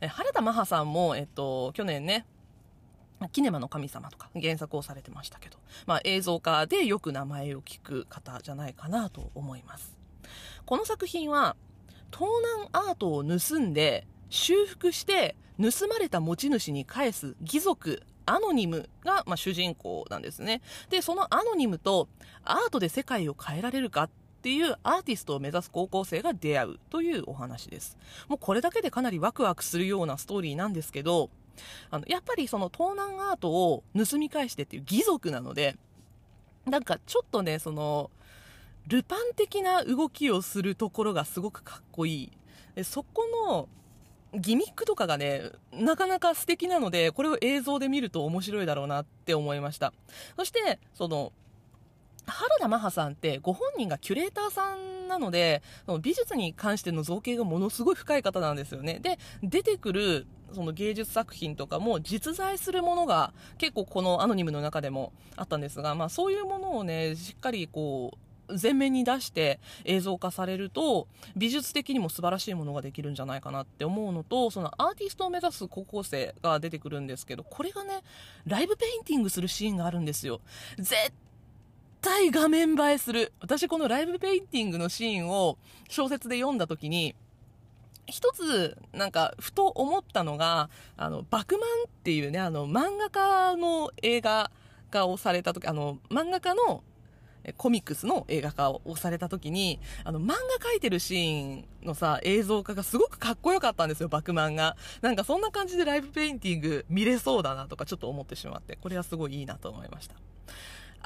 [0.00, 2.26] え原田マハさんも、えっと、去年ね、
[3.32, 9.96] キネマの神様とか原作をされてましたけど、まあ、映像化でよく名前を聞く方じゃないかなと思います。
[10.66, 11.56] この作品は、
[12.10, 12.26] 盗
[12.72, 20.60] 難アートを盗んで修復して盗まれた持ち主に返す義族アノニムが、まあ、主人公なんですね。
[20.90, 22.08] で、そのアノニムと
[22.42, 24.10] アートで世界を変えられるかっ
[24.42, 27.96] ていうアーティストを目指す高校生が出会うというお話です。
[28.26, 31.30] もうこれだけでかなりワクワクするようなストーリーなんですけど、
[31.90, 35.76] あの、やっぱりその盗難アートを盗み返してっていう義族なので、
[36.66, 38.10] なんかちょっとね、その、
[38.88, 42.32] ルパン的な動きをするところがすごくかっこいい。
[42.74, 43.68] でそこの
[44.36, 49.92] ギミックとかがね、なかなか素敵なので、これを映像で見ると面白いだろうなって思いました。
[50.36, 51.32] そして、その、
[52.26, 55.62] 原田マハさんってご本人がキュレーターさんなので、
[56.00, 58.98] 美術に関しての造形がものすごい深い方なんですよね。
[59.00, 68.18] で、出てくるその芸術作品とかも実在するものが結構このアノニムの中でもあったんですが、まあそういうものをね、しっかりこう、
[68.60, 78.02] 前面に出して映像化されると美術的にも素晴らしいものができるんじゃないかなって思うのとそのアーティストを目指す高校生が出てくるんですけどこれがね
[78.46, 80.40] ライブペインティングするシーンがあるんですよ。
[80.78, 80.94] 絶
[82.00, 83.32] 対画面映えする。
[83.40, 85.56] 私このライブペインティングのシーンを
[85.88, 87.14] 小説で読んだ時に
[88.06, 94.50] 一つ、なんか、ふと思ったのが、あの、バクマンっていうね、あの、漫画家の映画
[94.90, 96.82] 化をされた時、あの、漫画家の
[97.52, 100.34] コミックスの映画化をされた時に、あの、漫画
[100.72, 104.76] 描いてるシーンのさ、映像化がすごくかっこよかったんですよ、バクマンが。
[105.02, 110.14] なんかそんな感じでライブペインティング見れそうだなとかちょっと思ってしまって、これはすごいいいなと思いました。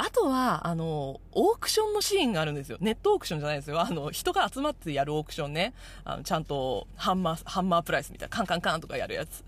[0.01, 2.79] あとは、あの、オークションのシーンがあるんですよ。
[2.81, 3.81] ネットオークションじゃないですよ。
[3.81, 5.74] あの、人が集まってやるオークションね。
[6.05, 9.44] あのちゃんと、ハンマー、ハンマープライスみたいな、カンカンカンとかやるやつ。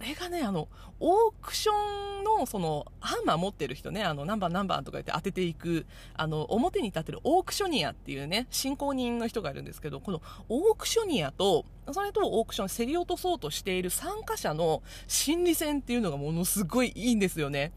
[0.00, 0.68] あれがね、あの、
[1.00, 17.72] オークションの、その、ハンマー持ってる人ね、あの、何番何番とか言って当てていく、あの、表に立ってるオークショニアっていうね、進行人の人がいるんですけど、このオークショニアと、それとオークション競り落とそうとしている参加者の心理戦っていうのがものすごいいいんですよね。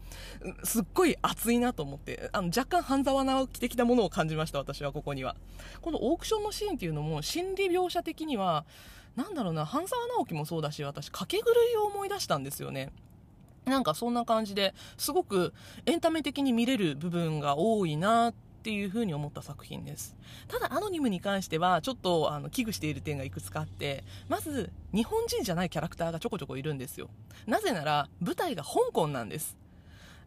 [0.62, 5.34] すっごい熱いなと思って、あの、若干半沢直樹的なものを感じました、私はここには。
[5.80, 8.64] このオークションのシーンっていうのも、心理描写的には、
[9.16, 11.44] なんだろうな、半沢直樹もそうだし、私、掛け狂
[11.74, 12.92] いを思い出したんですよね。
[13.64, 15.52] なんかそんな感じですごく
[15.86, 20.16] エンタメ的に見れる部分が多いなっていうふうに思った作品です。
[20.48, 27.08] ただアノニムに関してはちょっとあの危惧している点がいくつかあってまず日本人じゃないキャラクターがちょこちょこいるんですよ。
[27.46, 29.56] なぜなら舞台が香港なんです。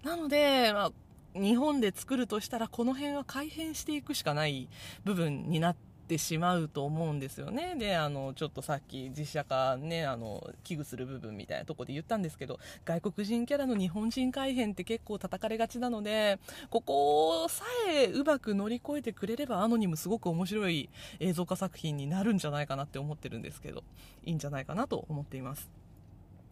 [0.04, 0.92] なので、まあ、
[1.34, 4.70] 日本で作るとしたらこの辺は改変していくしかない
[5.04, 7.76] 部分になってってしまうと思うんですよね。
[7.78, 16.40] で、あの、ちょっとさっき実写化ね、あの、危惧する部分みたいなとこで言ったんですけど、外国人キャラの日本人改変って結構叩かれがちなので、
[16.70, 20.90] ここさえうまく乗り越えてくれれば、アノニムすごく面白い
[21.20, 23.84] 映像化作品になるんじゃないかなって思ってるんですけど、
[24.24, 25.72] いいんじゃないかなと思っています。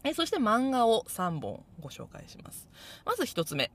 [0.04, 2.68] えそして漫画を3本ご紹介します。
[3.06, 3.72] まず1つ目。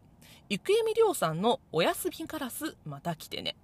[0.50, 3.54] ゆくえみりょうさんのおやすみカラスまた来てね。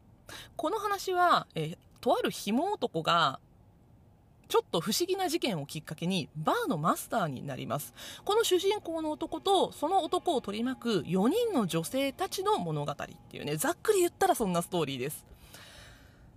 [0.57, 3.41] この話は、え、とある紐男が
[4.49, 7.95] ちょっと不思議な事件をきっかけにバーのマスターになります。
[8.27, 12.97] この主人公の男とその男を取り巻く4人の女性たちの物語っ
[13.31, 15.25] ていうねざっくり言ったらそんなストーリーです。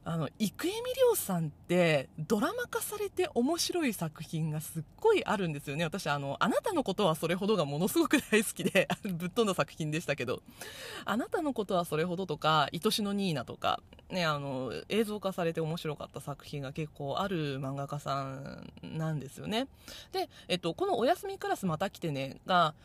[0.09, 5.83] あの郁恵美涼さんってドラマ化されて面白い作品がすっごいあるんですよね。
[5.83, 10.41] 私あの「あなたのことはそれほど」がものすごく大好きで ぶっ飛んだ作品でしたけど
[11.03, 19.67] 「あなたのことはそれほど」とか「愛しのニーナ」とか、ね、あの映像化されて面白かった作品が結構ある漫画家さんなんですよね。
[20.13, 22.75] で、えっと、この「おやすみカラスまた来てね」が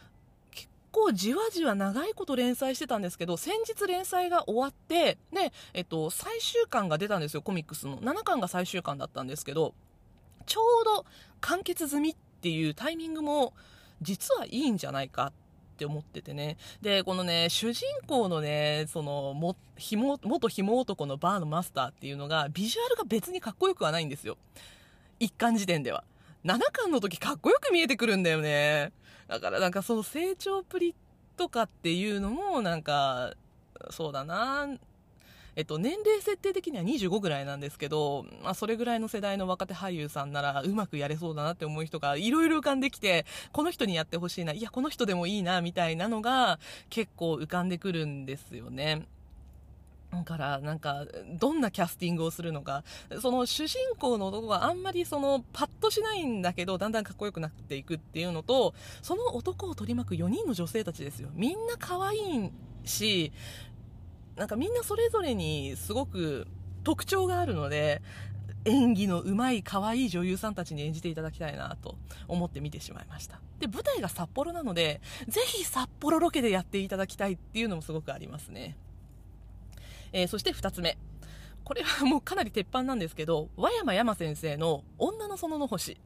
[0.93, 7.99] 構じわじわ長いこと連載してたんですけど、先日連載が終わって、で、えっと、最終巻が出たんですよ、コミックスの。
[7.99, 9.75] 7巻が最終巻だったんですけど、
[10.47, 11.07] ちょうど
[11.41, 13.55] 完結済みっていうタイミングも、
[14.01, 15.33] 実はいいんじゃないかっ
[15.77, 16.57] て思っててね。
[16.81, 24.37] で、このね、主人公のね、その、も、ひも、元ひも男のバーのマスターっていうのが、ビジュアルが別にかっこよくはないんですよ。
[25.19, 26.05] 一巻時点では。
[26.45, 28.93] 7巻の時かっこよく見えてくるんだよね。
[29.33, 30.95] だからなんかその成長プリ
[31.39, 33.33] とかっていうのもなんか、
[33.91, 34.69] そうだな、
[35.57, 46.59] えっと、年齢設定的には25ぐらいなんですけど、まあ、それぐらいの世代の若手俳優さんならうまくやれそうだなって思う人がいろいろ浮かんできて、この人にやってほしいな、いや、この人でもいいな、みたいなのが
[46.91, 49.07] 結構浮かんでくるんですよね。
[50.25, 51.07] からなんか
[51.39, 52.85] どんなキャスティングをするのか。
[53.21, 61.31] その主人公の男があんまりそのパッとしないんだけどだんだんかっこよくなっていくっていうのとその男を取り巻く4人の女性たちですよ。
[61.33, 62.51] みんな可愛い
[62.85, 63.33] し
[64.37, 66.47] なんかみんなそれぞれにすごく
[66.85, 68.03] 特徴があるので
[68.65, 71.97] 演技のうまい可愛い女優さんたちに演じていただきたいなと
[72.29, 73.41] 思って見てしまいました。
[73.59, 78.77] で舞台が札幌なのでぜひ札幌ロケでやっていただきたいっていうのもすごくありますね。
[80.13, 80.99] えー、そして2つ目。
[81.65, 85.99] これはもうかなり鉄板なんですけど、和山山先生の女の園の星。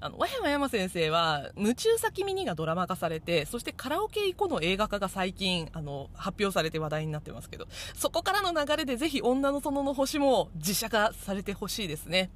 [0.00, 12.30] あの、和山山先生は、夢中先ミニがドラマ化されて、そしてカラオケ以降の映画化が最近、あの、発表されて話題になってますけど、そこからの流れでぜひ女の園の星も実写化されてほしいですね。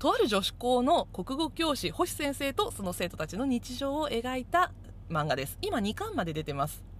[0.00, 4.72] とある女子校の国語教師、星先生とその生徒たちの日常を描いた
[5.08, 5.56] 漫画です。
[5.62, 6.93] 今2巻まで出てます。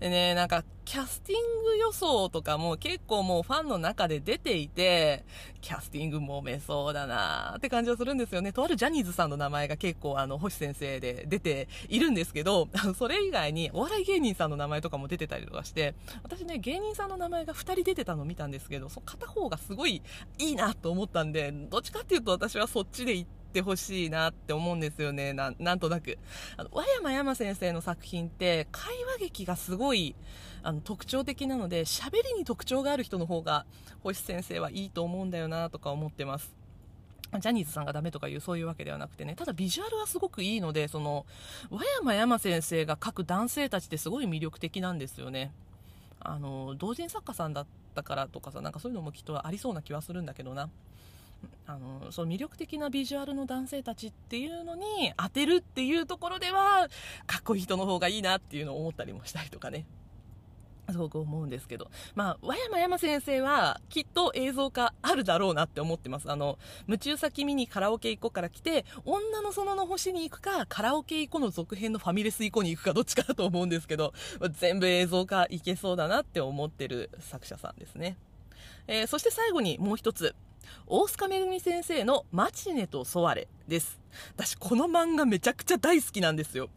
[0.00, 5.24] でね、なんか、キャスティング予想とかも結構もうファンの中で出ていて、
[5.60, 8.52] キャスティング揉めそうだなって感じはするんですよね。
[8.52, 20.02] とあるジャニーズさんの名前が結構あの、星先生で出ているんですけど、 それ以外にお笑い芸人さんの名前とかも出てたりとかして、私ね、芸人さんの名前が2人出てたの見たんですけど、その片方がすごい
[20.38, 25.32] いいなと思ったんで、どっちかっていうと私はそっちで行って、ってほしいなって思うんですよね。
[25.32, 26.18] ななんとなく。
[26.58, 30.14] あの、和山山先生の作品って、会話劇がすごい、
[30.62, 33.64] あの、特徴的なので、喋りに特徴がある人の方が、
[34.02, 36.54] 星先生はいいと思うんだよなとか思ってます。
[37.40, 41.24] ジャニーズさんがダメとかいうそういうわけではなくてね、ただビジュアルはすごくいいので、その、
[41.70, 45.50] 和山山先生が書く男性たちってすごい魅力的なんですよね。
[46.20, 50.68] あの、同人作家さんだったからとかさ、なんかそういうのもきっとありそうな気はするんだけどな。
[51.66, 56.88] あのその魅力的なビジュアルの男性たちっていうのに当てるっていうところでは
[57.26, 59.84] かっこいい人の方がいいなっていうのを思ったりもしたりとかね
[60.92, 61.90] すごく思うんですけど。
[62.14, 66.30] まあ、和山山先生は、きっと映像化あるだろうなって思ってます。
[66.30, 74.12] あの、夢中先見にカラオケ行こうから来て、女の園の星に行くか、カラオケ行こうの続編のファミレス行こうに行くか、どっちかだと思うんですけど、
[74.52, 78.16] 全部映像化いけそうだなって思ってる作者さんですね。
[78.86, 80.34] えー、そして最後にもう一つ。
[80.86, 84.00] 大須賀めぐみ先生のマチネとソワレです。
[84.34, 86.68] 私、この漫画めちゃくちゃ大好きなんですよ。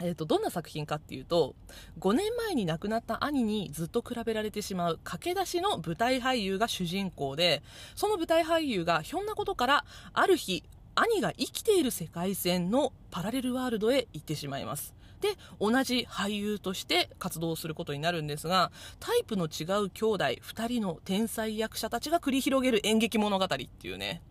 [0.00, 1.54] えーと、どんな作品かっていうと
[2.00, 7.62] 5年前に亡くなった兄にずっと比べられてしまう駆け出しの舞台俳優が主人公で
[7.94, 10.64] その舞台俳優がひょんなことからある日
[10.96, 14.94] 兄が生きている世界線のパラレルワールドへ行ってしまいます
[15.24, 18.70] て同じ俳優として活動することになるんですが
[19.00, 24.22] タイプの違う兄弟2人の天才役者たちが繰り広げる演劇物語っていうね。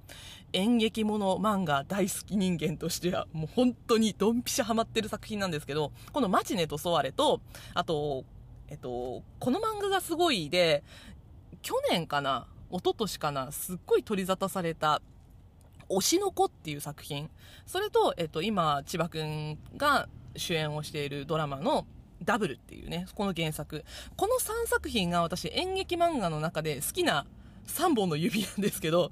[0.55, 7.41] 演劇もの漫画大好き人間としてはもう本当にドンピシャハマってる作品なんですけどこの「マチネとソワレと」
[7.73, 8.23] あと、
[8.67, 10.83] えっと、この漫画がすごいで
[11.63, 15.01] 去年かな一昨年かなすっごい取り沙汰された
[15.89, 17.31] 「推しの子」っていう作品。
[17.65, 21.85] それと、えっと、今千葉君が主演をしているドラマの
[22.23, 23.83] ダブルっていうねこの原作
[24.15, 27.25] この3作品が私演劇漫画の中で好きな
[27.67, 29.11] 3本の指なんですけど、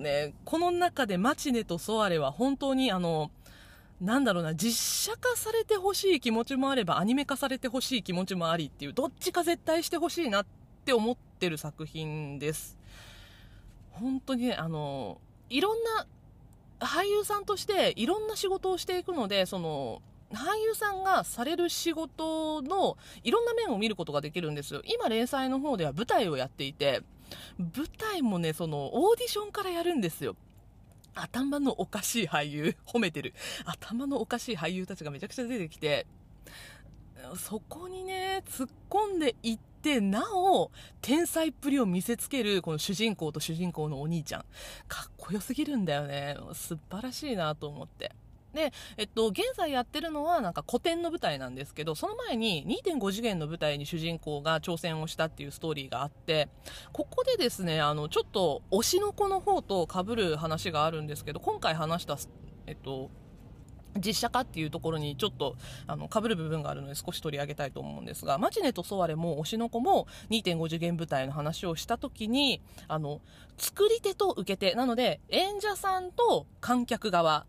[0.00, 3.30] ね、この中でマチネとソアレは本当にあの、
[4.00, 10.46] なんだろうな、実写化されてほしい気持ちもあれば、アニメ化されてほしい気持ちもありっていう、どっちか絶対してほしいなっ
[10.84, 12.78] て思ってる作品です。
[13.90, 16.06] 本当にね、あの、いろんな
[16.78, 20.02] 俳優さんとしていろんな仕事をしていくので、その、
[20.32, 24.82] 俳優さんがされる仕事のいろんな面を見ることができるんですよ。
[24.84, 27.02] 今連載の方では舞台をやっていて、
[27.58, 30.36] 舞台もね、その、オーディションからやるんですよ。
[31.14, 33.34] 頭のおかしい俳優、褒めてる。
[33.64, 36.06] 頭のおかしい俳優たちがめちゃくちゃ出てきて、
[37.36, 40.70] そこにね、突っ込んでいって、なお、
[41.00, 44.44] 天才っぷりを見せつける、この主人公と主人公のお兄ちゃん。
[44.86, 46.36] かっこよすぎるんだよね。
[46.54, 48.12] 素晴らしいなと思って。
[48.58, 56.48] で、えっと、現在やってるのはなんか古典の舞台なんですけど、その前に2.5次元の舞台に主人公が挑戦をしたっていうストーリーがあって、
[56.92, 62.18] ここでですね、あの、ちょっと推しの子の方と被る話があるんですけど、今回話した、
[62.66, 63.10] えっと、
[63.96, 65.56] 実写化っていうところにちょっと
[65.86, 73.20] あの被る部分があるので少し取り上げたいと思うんですがマチネとソワレも推しの子も2.5次元舞台の話をした時にあの
[73.56, 74.74] 作り手と受け手。
[74.74, 77.46] なので演者さんと観客側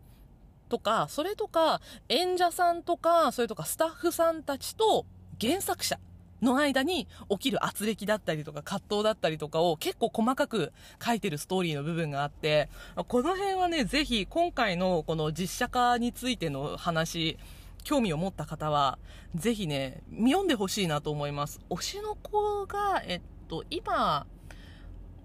[0.70, 5.04] とか、それとか、演者さんとか、それとかスタッフさんたちと
[5.38, 5.98] 原作者
[6.40, 10.72] の間に起きる圧力だったりとか葛藤だったりとかを結構細かく
[11.04, 12.70] 書いてるストーリーの部分があって、
[13.08, 17.36] この辺はね、ぜひ今回のこの実写化についての話、
[17.82, 18.98] 興味を持った方は、
[19.34, 21.60] ぜひね、読んでほしいなと思います。
[21.70, 24.26] 推しの子が、えっと、今、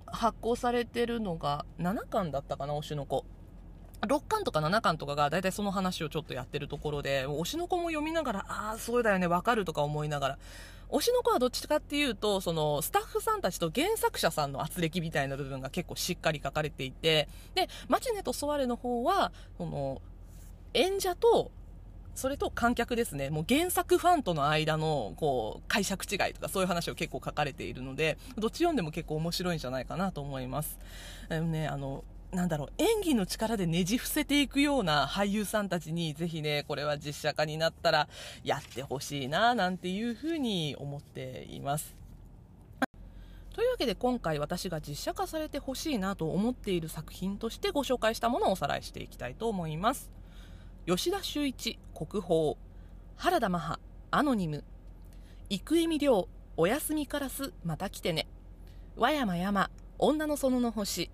[0.07, 3.25] 発行されてるのが7巻だったかな、推しの子。
[4.05, 10.37] 6巻とか7巻とかが大体その話をちょっとやってるところで、推しの子も読みながら、ああ、そうだよね、わかるとか思いながら、
[10.89, 20.01] 推しの子はどっちかっていうと、そのスタッフさんたちと原作者さんの圧力みたいな部分が結構しっかり書かれていて、で、マチネとソワレの方は、その、
[20.73, 21.51] 演者と、
[22.13, 23.29] それと観客ですね。
[23.29, 30.77] もう原作ファンとの間の、こう、解釈違いとかそういう話を結構書かれているので、どっち読んでも結構面白いんじゃないかなと思います。
[31.29, 38.07] あのね、あの、なんだろう、演技の力でねじ伏せていくような俳優さんたちに、ぜひね、これは実写化になったら
[38.43, 41.95] やってほしいな、なんていうふうに思っています。
[43.53, 50.11] というわけで今回私が実写化されてほしいなと思っている作品としてご紹介したものをおさらいしていきたいと思います。
[50.85, 52.55] 吉田修一、国宝、
[53.15, 53.79] 原田マハ、
[54.11, 54.65] アノニム、
[55.49, 56.27] 生恵美亮、
[56.57, 58.27] おやすみカラス、また来てね、
[58.97, 59.69] 和山山、
[59.99, 61.09] 女の園の星、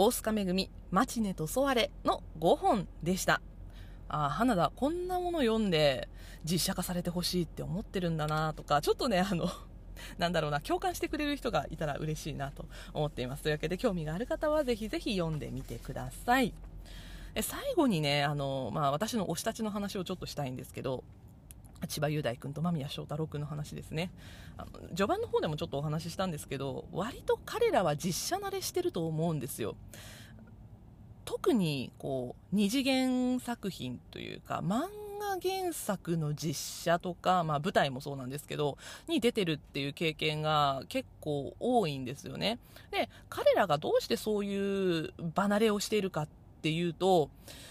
[0.00, 3.42] 大須賀恵み、マチネとソワレの5本でした。
[4.08, 6.08] ああ、花田、こんなもの読んで
[6.44, 9.50] 実写化されてほしいって思ってるんだなとか、ちょっとね、あの、
[10.16, 13.42] なんだろうな、共感してくれる人がいたら嬉しいなと思っています。
[13.42, 16.54] というわけで、興味がある方はぜひぜひ読んでみてください。
[17.34, 21.02] え最後にね、あの、まあ、私の推したちの話をちょっとしたいんですけど、
[21.86, 24.10] 千葉雄大君と間宮祥太朗君の話ですね。
[24.56, 29.76] あの序盤の方でもちょっとお話ししたんですけど割と彼らは実写慣れしてると思うんですよ。
[31.24, 34.86] 特にこう二次元作品というか漫
[35.20, 42.58] 画原作の実写とか、まあ、舞台もそうなんですけどに出てるっていう経験が結構多いんですよね。
[42.90, 46.28] で彼らがどうしてそういう離れをしているかっ
[46.62, 47.28] ていうと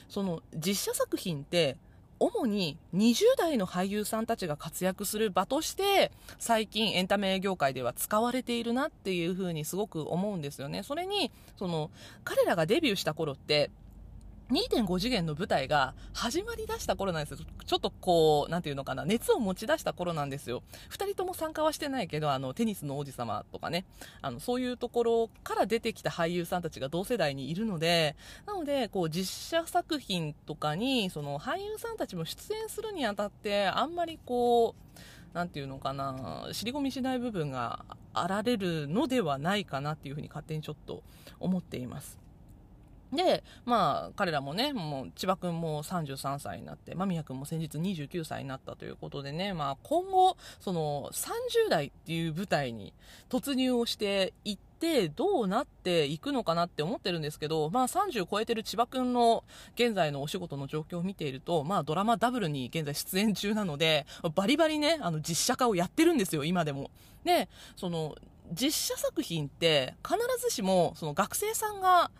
[0.08, 1.78] その実写作品って
[2.20, 10.84] 主に20代の俳優さんたちが活躍する場として最近エンタメ業界では使われているなっていうふうにすごく思うんですよね。
[10.84, 11.92] それにその
[12.24, 13.70] 彼らがデビューした頃って
[14.52, 17.46] 2.5次元の舞台が始まりだした頃なんですよ。
[17.66, 20.64] ちょっとこう、なんていうのかな、熱を持ち出した頃なんですよ。
[20.88, 23.86] 二人とも参加はしてないけど、あの、テニスの王子様とかね、
[24.22, 34.76] あの、そういうところから出てきた俳優さんたちが同世代にいるので、なので、こう、実写作品とかに、その、俳優さんたちも出演するにあたって、あんまりこ
[35.34, 41.04] う、なんていうのかな、尻込みしない部分があられるのではないかなっていうふうに勝手にちょっと
[41.40, 42.27] 思っています。
[43.14, 52.94] で、まあ、彼らもね、もう、千葉君も33歳になって、間宮君も先日29歳になったということでね、まあ、今後、その、30代っていう舞台に
[53.30, 59.44] 突入をしていって、どうなっていくのかなって思ってるんですけど、まあ、30超えてる千葉君の
[59.76, 64.06] 現在のお仕事の状況を見ていると、まあ、ドラマダブルに現在出演中なので、
[64.36, 66.92] バリバリね、あの、実写化をやってるんですよ、今でも。
[67.24, 67.48] で、
[67.78, 68.16] その、
[68.52, 72.12] 実写作品って必ずしも、その学生さんが、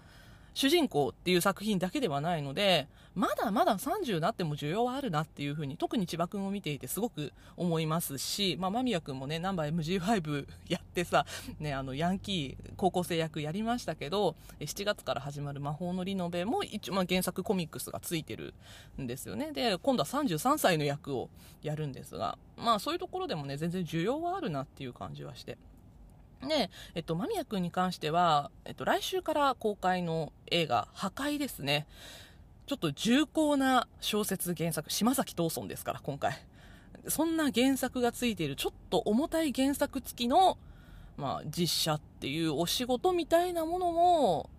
[0.58, 11.28] 主人公っていう作品だけではないので、まだまだ30になっても需要はあるなっていうふうに、特に千葉君を見ていてすごく思いますし、まあ、間宮君もね、ナンバー MG5 やってさ、
[11.60, 18.56] ね、あの、ヤンキー高校生役やりましたけど、7月から始まる魔法のリノベも一応、まあ、原作コミックスがついてる
[19.00, 19.52] んですよね。
[19.52, 21.30] で、今度は33歳の役を
[21.62, 25.60] やるんですが、まあ、そういうところでもね、全然需要はあるなっていう感じはして。
[26.46, 31.88] で、えっと、間宮君に関しては、えっと、来週から公開の映画、破壊ですね。
[32.68, 36.38] ちょっと重厚な小説原作、島崎藤村ですから、今回。
[37.08, 40.58] そんな原作がついている、ちょっと重たい原作付きの、
[41.16, 44.50] まあ、実写っていうお仕事みたいなものも、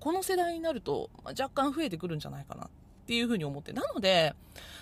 [0.00, 2.68] この世代になると、若干増えてくるんじゃないかな
[3.08, 3.72] ていうふうに思って。
[3.72, 4.34] なので、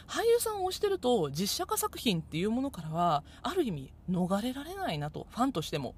[0.09, 5.95] 俳優さんを推してると、実写化作品っていうものからは、ある意味、逃れられないなと、ファンとしても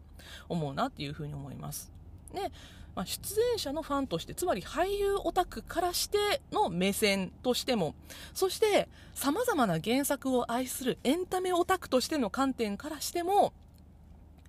[0.51, 1.91] 思うなっていうふうに思います。
[2.35, 2.53] で、
[2.95, 7.95] まあ、出演者のファンとして、つまり俳優オタクからしての目線としても、
[8.35, 13.55] そして様々な原作を愛するエンタメオタクとしての観点からしても、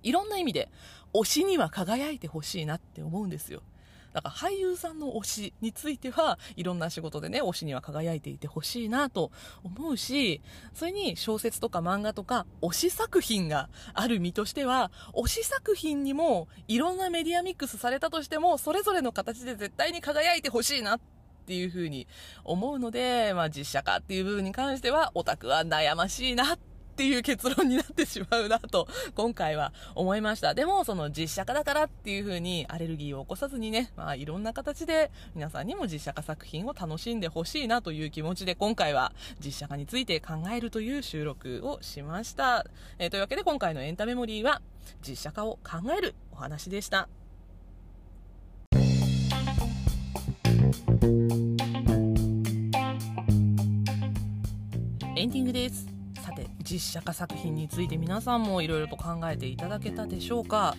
[0.04, 0.70] いろんな意味で
[1.14, 3.62] 推しには輝いてほしいなって思うんですよ。
[4.14, 9.32] だから俳優さんの推しについてはいろんな仕事でね、推しには輝いていてほしいなと
[9.64, 10.42] 思うし、
[10.74, 21.00] それに小説とか漫画とか推し作品がある身としては、推し作品にもいろんなメディアミックスされたとしても、それぞれの形で絶対に輝いてほしいなっ
[21.46, 22.08] ていうふうに
[22.44, 26.60] 思うので、まあ実写化っていう部分に関しては、オタクは悩ましいなっ
[27.00, 28.86] っていう結論になってしまうなと、
[29.16, 30.54] 今回は思いました。
[30.54, 42.66] でも、その実写化だからっていう風にアレルギーを起こさずにね、まあいろんな形で皆さんにも実写化作品を楽しんでほしいなという気持ちで今回は実写化について考えるという収録をしました。
[42.98, 44.62] えー、というわけで今回のエンタメモリーは
[45.02, 47.08] 実写化を考えるお話でした。
[55.16, 55.99] エンディングです。
[56.70, 60.76] 実写化作品について皆さんもいろいろと考えていただけたでしょうか。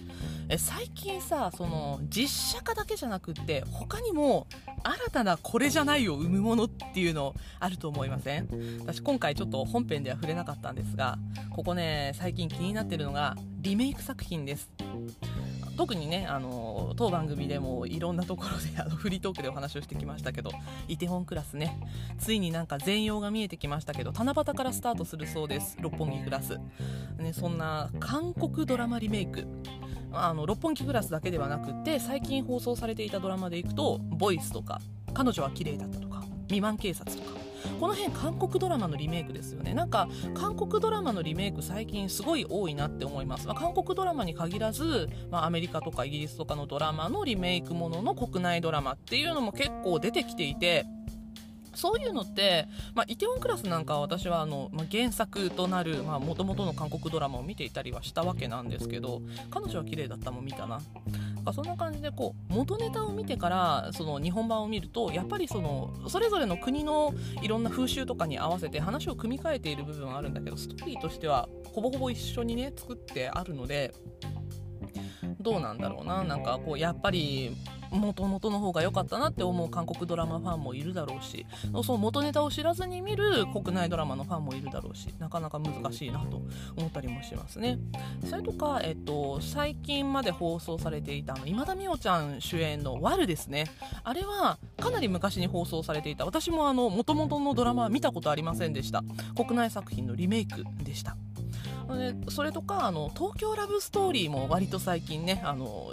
[0.49, 4.47] え最近さその実写化だけじゃなくって他にも
[4.83, 8.49] 新たなこれじゃないを生むものっていうのあると思いません？
[8.81, 11.19] 私今回ちょっと本編では触れなかったんですが
[11.51, 14.71] ここね最近気になってるのがリメイク作品です。
[15.81, 20.51] 特にねあの当番組でもいろんなところであのフリートークでお話をしてきましたけど
[20.89, 21.81] イテウォンクラスね
[22.19, 26.59] ついになんか全容が見えてきましたけど七夕からスタートするそうです六本木クラス、
[27.17, 29.47] ね、そんな韓国ドラマリメイク。
[30.13, 34.81] あの六本木クラスだけではなくて最近放送されていたドラマでいくと「ボイスとか
[35.15, 37.40] 「彼女は綺麗だった」とか「未満警察」とか。
[37.79, 39.75] この辺韓国ドラマのリメイクですよね。
[39.75, 50.87] なんか韓国ドラマのリメイク最近すごい多いなって思います、まあ、韓国ドラマに限らず、まあ、アメリカとかイギリスとかのドラマのリメイクものの国内ドラマっていうのも結構出てきていて
[51.75, 60.81] そういうのって、まあ、イテウォンクラスなんかは私はあの、まあ、原作となるもともとの韓国ドラマを見ていたりはしたわけなんですけど彼女は綺麗だったも見たな。
[61.55, 73.95] そんな感じでこう元ネタを見てからその日本版を見るとやっぱりそのそれぞれの国のいろんな風習とかに合わせて話を組み替えている部分はあるんだけどストーリーとしてはほぼほぼ一緒にね作ってあるので
[75.39, 76.25] どうなんだろうな。
[76.25, 77.57] なんかこうやっぱり
[77.91, 81.45] 元々の方が良かったなって思う韓国ドラマファンもいるだろうし
[81.85, 86.43] その元ネタを知らずに見る国内ドラマのファンもいるだろうしなかなか難しいなと
[86.77, 87.79] 思ったりもしますね。
[88.25, 93.65] それとか、えっと、最近まで放送されていた今田美桜ちゃん主演の「ワル」ですね。
[94.05, 96.25] あれはかなり昔に放送されていた。
[96.25, 99.03] 私もあの元々のドラマは見たことありませんでした。
[99.35, 101.17] 国内作品のリメイクでした
[101.97, 105.93] でそれとかあの東京ラブストーリーも割と最近ねあの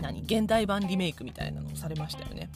[0.00, 2.50] 何現代版リメイクみたいなのをされましたよね。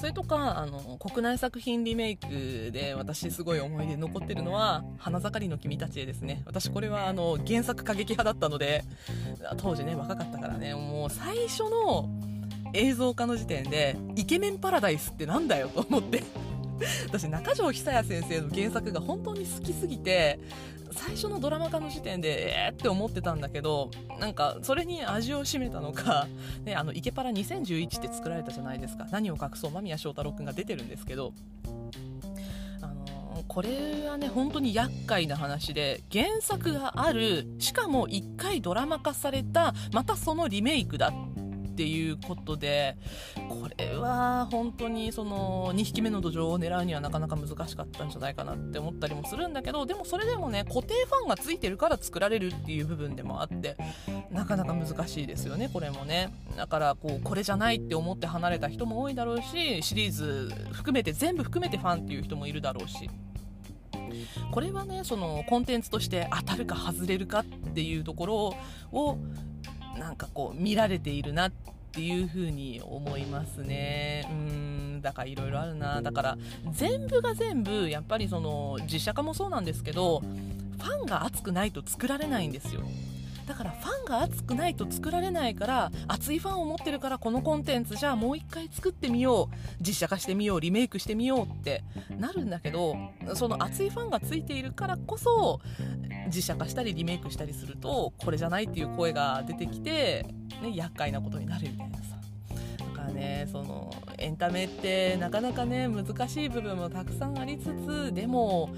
[0.00, 6.42] それとかあの国内作品リメイクで私すごい思い出残ってるのは「花盛りの君たちへ」ですね。
[6.46, 8.82] 私これはあの原作過激派だったので
[9.56, 10.74] 当時ね若かったからね。
[10.74, 12.08] もう最初の
[12.72, 16.24] 映像化の時点でイケメンパラダイスってなんだよと思って。
[17.06, 20.38] 私中条久也先生の原作が本当に好きすぎて
[20.92, 26.28] 最初のドラマ化の時点でえーって思ってたんだけどなんかそれに味を占めたのか、
[26.64, 29.06] ね、あのイケパラ2011って作られたじゃないですか。
[29.10, 31.32] 何を隠そう間宮祥太朗君が出てるんですけど。
[33.48, 41.12] これはね本当に厄介な話で原作があるしかも1回ドラマ化されたまたそのリメイクだ
[41.74, 42.96] っていうことで
[43.48, 53.76] これは本当にその2匹目の土壌を狙うにはなかなか難しかったんじゃないかなって思ったりもするんだけどでもそれでもね固定ファンがついてるから作られるっていう部分でもあって
[54.30, 56.32] なかなか難しいですよねこれもね。
[56.56, 63.10] だからこうこれじゃないって思って離れた人も多いだろうしシリーズ含めて全部含めてファンっていう人もいるだろうし。
[64.52, 68.54] これはねそのコンテンツとして当たるか外れるかっていうところ
[68.92, 69.18] を
[69.98, 71.52] なんかこう見られているなっ
[71.92, 74.26] ていう風に思いますね。
[74.30, 76.00] うんだからいろいろあるな。
[76.02, 76.38] だから
[76.72, 82.80] 全部が全部やっぱりその実写化もそうなんですけどファンが熱くないと作られないんですよ
[83.46, 89.56] だからファンが熱くないと作られないから熱いファンを持ってるからこのコンテンツじゃあもう一回作ってみよう。
[89.80, 90.60] 実写化してみよう。
[90.60, 91.84] リメイクしてみようって
[92.18, 92.96] なるんだけど
[93.34, 95.60] その熱いファンがついているからこそ
[96.34, 100.26] 実写化したりリメイクしたりするとこれじゃないっていう声が出てきて、
[100.62, 102.16] ね、厄介なことになるみたいなさ。
[102.78, 108.70] だからねそのエンタメってなかなかね難しい部分もたくさんありつつでも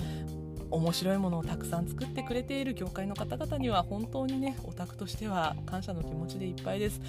[0.70, 7.00] 面白いものをたくさん作ってくれている業界の方々には本当にねオタクとしては感謝の気持ちでいっぱいです。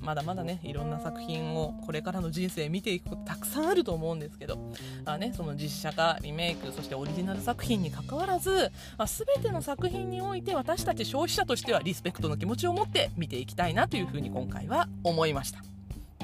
[0.00, 4.58] まだまだねいろんな作品をこれからの人生見ていくことたくさんあると思うんですけど
[5.06, 15.62] あ、ね、その実写化リメイクそしてオリジナル作品にかかわらず、まあ、全ての作品において私たち消費者としてはリスペクトの気持ちを持って見ていきたいなというふうに今回は思いました。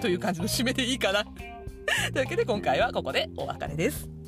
[0.01, 1.25] という感じの締めでいいかな。
[1.25, 4.20] というわけで今回はここでお別れです。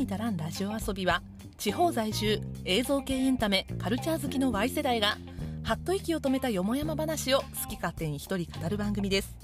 [0.00, 1.22] に足らんラジオ遊びは
[1.58, 5.18] 地方在住映像系エンタメカルチャー好きの Y 世代が
[5.62, 9.36] はっと息を止めたよもやま話を好き勝手に一人語る番組です。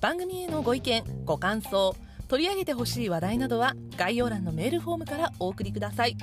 [0.00, 1.96] 番組へのご意見ご感想
[2.28, 6.16] 取り上げてほしい話題などは概要欄のメールフォームからお送りください。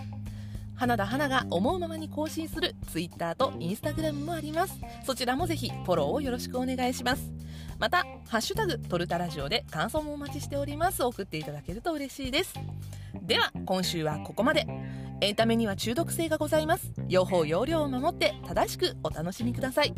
[0.75, 4.79] 花田花が思うままに更新する Twitter と Instagram もあります。
[5.05, 7.29] そちらもぜひフォローをよろしくお願いします。
[7.83, 11.03] また「ハッシュタグトルタラジオ」で感想もお待ちしております。
[11.03, 12.53] 送っていただけると嬉しいです。
[13.21, 14.65] では今週はここまで。
[15.19, 16.93] エンタメには中毒性がございます。
[17.09, 19.93] 用法用量を守って正しくお楽しみください。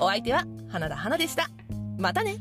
[0.00, 1.50] お相手は花田花でした。
[1.98, 2.36] またね。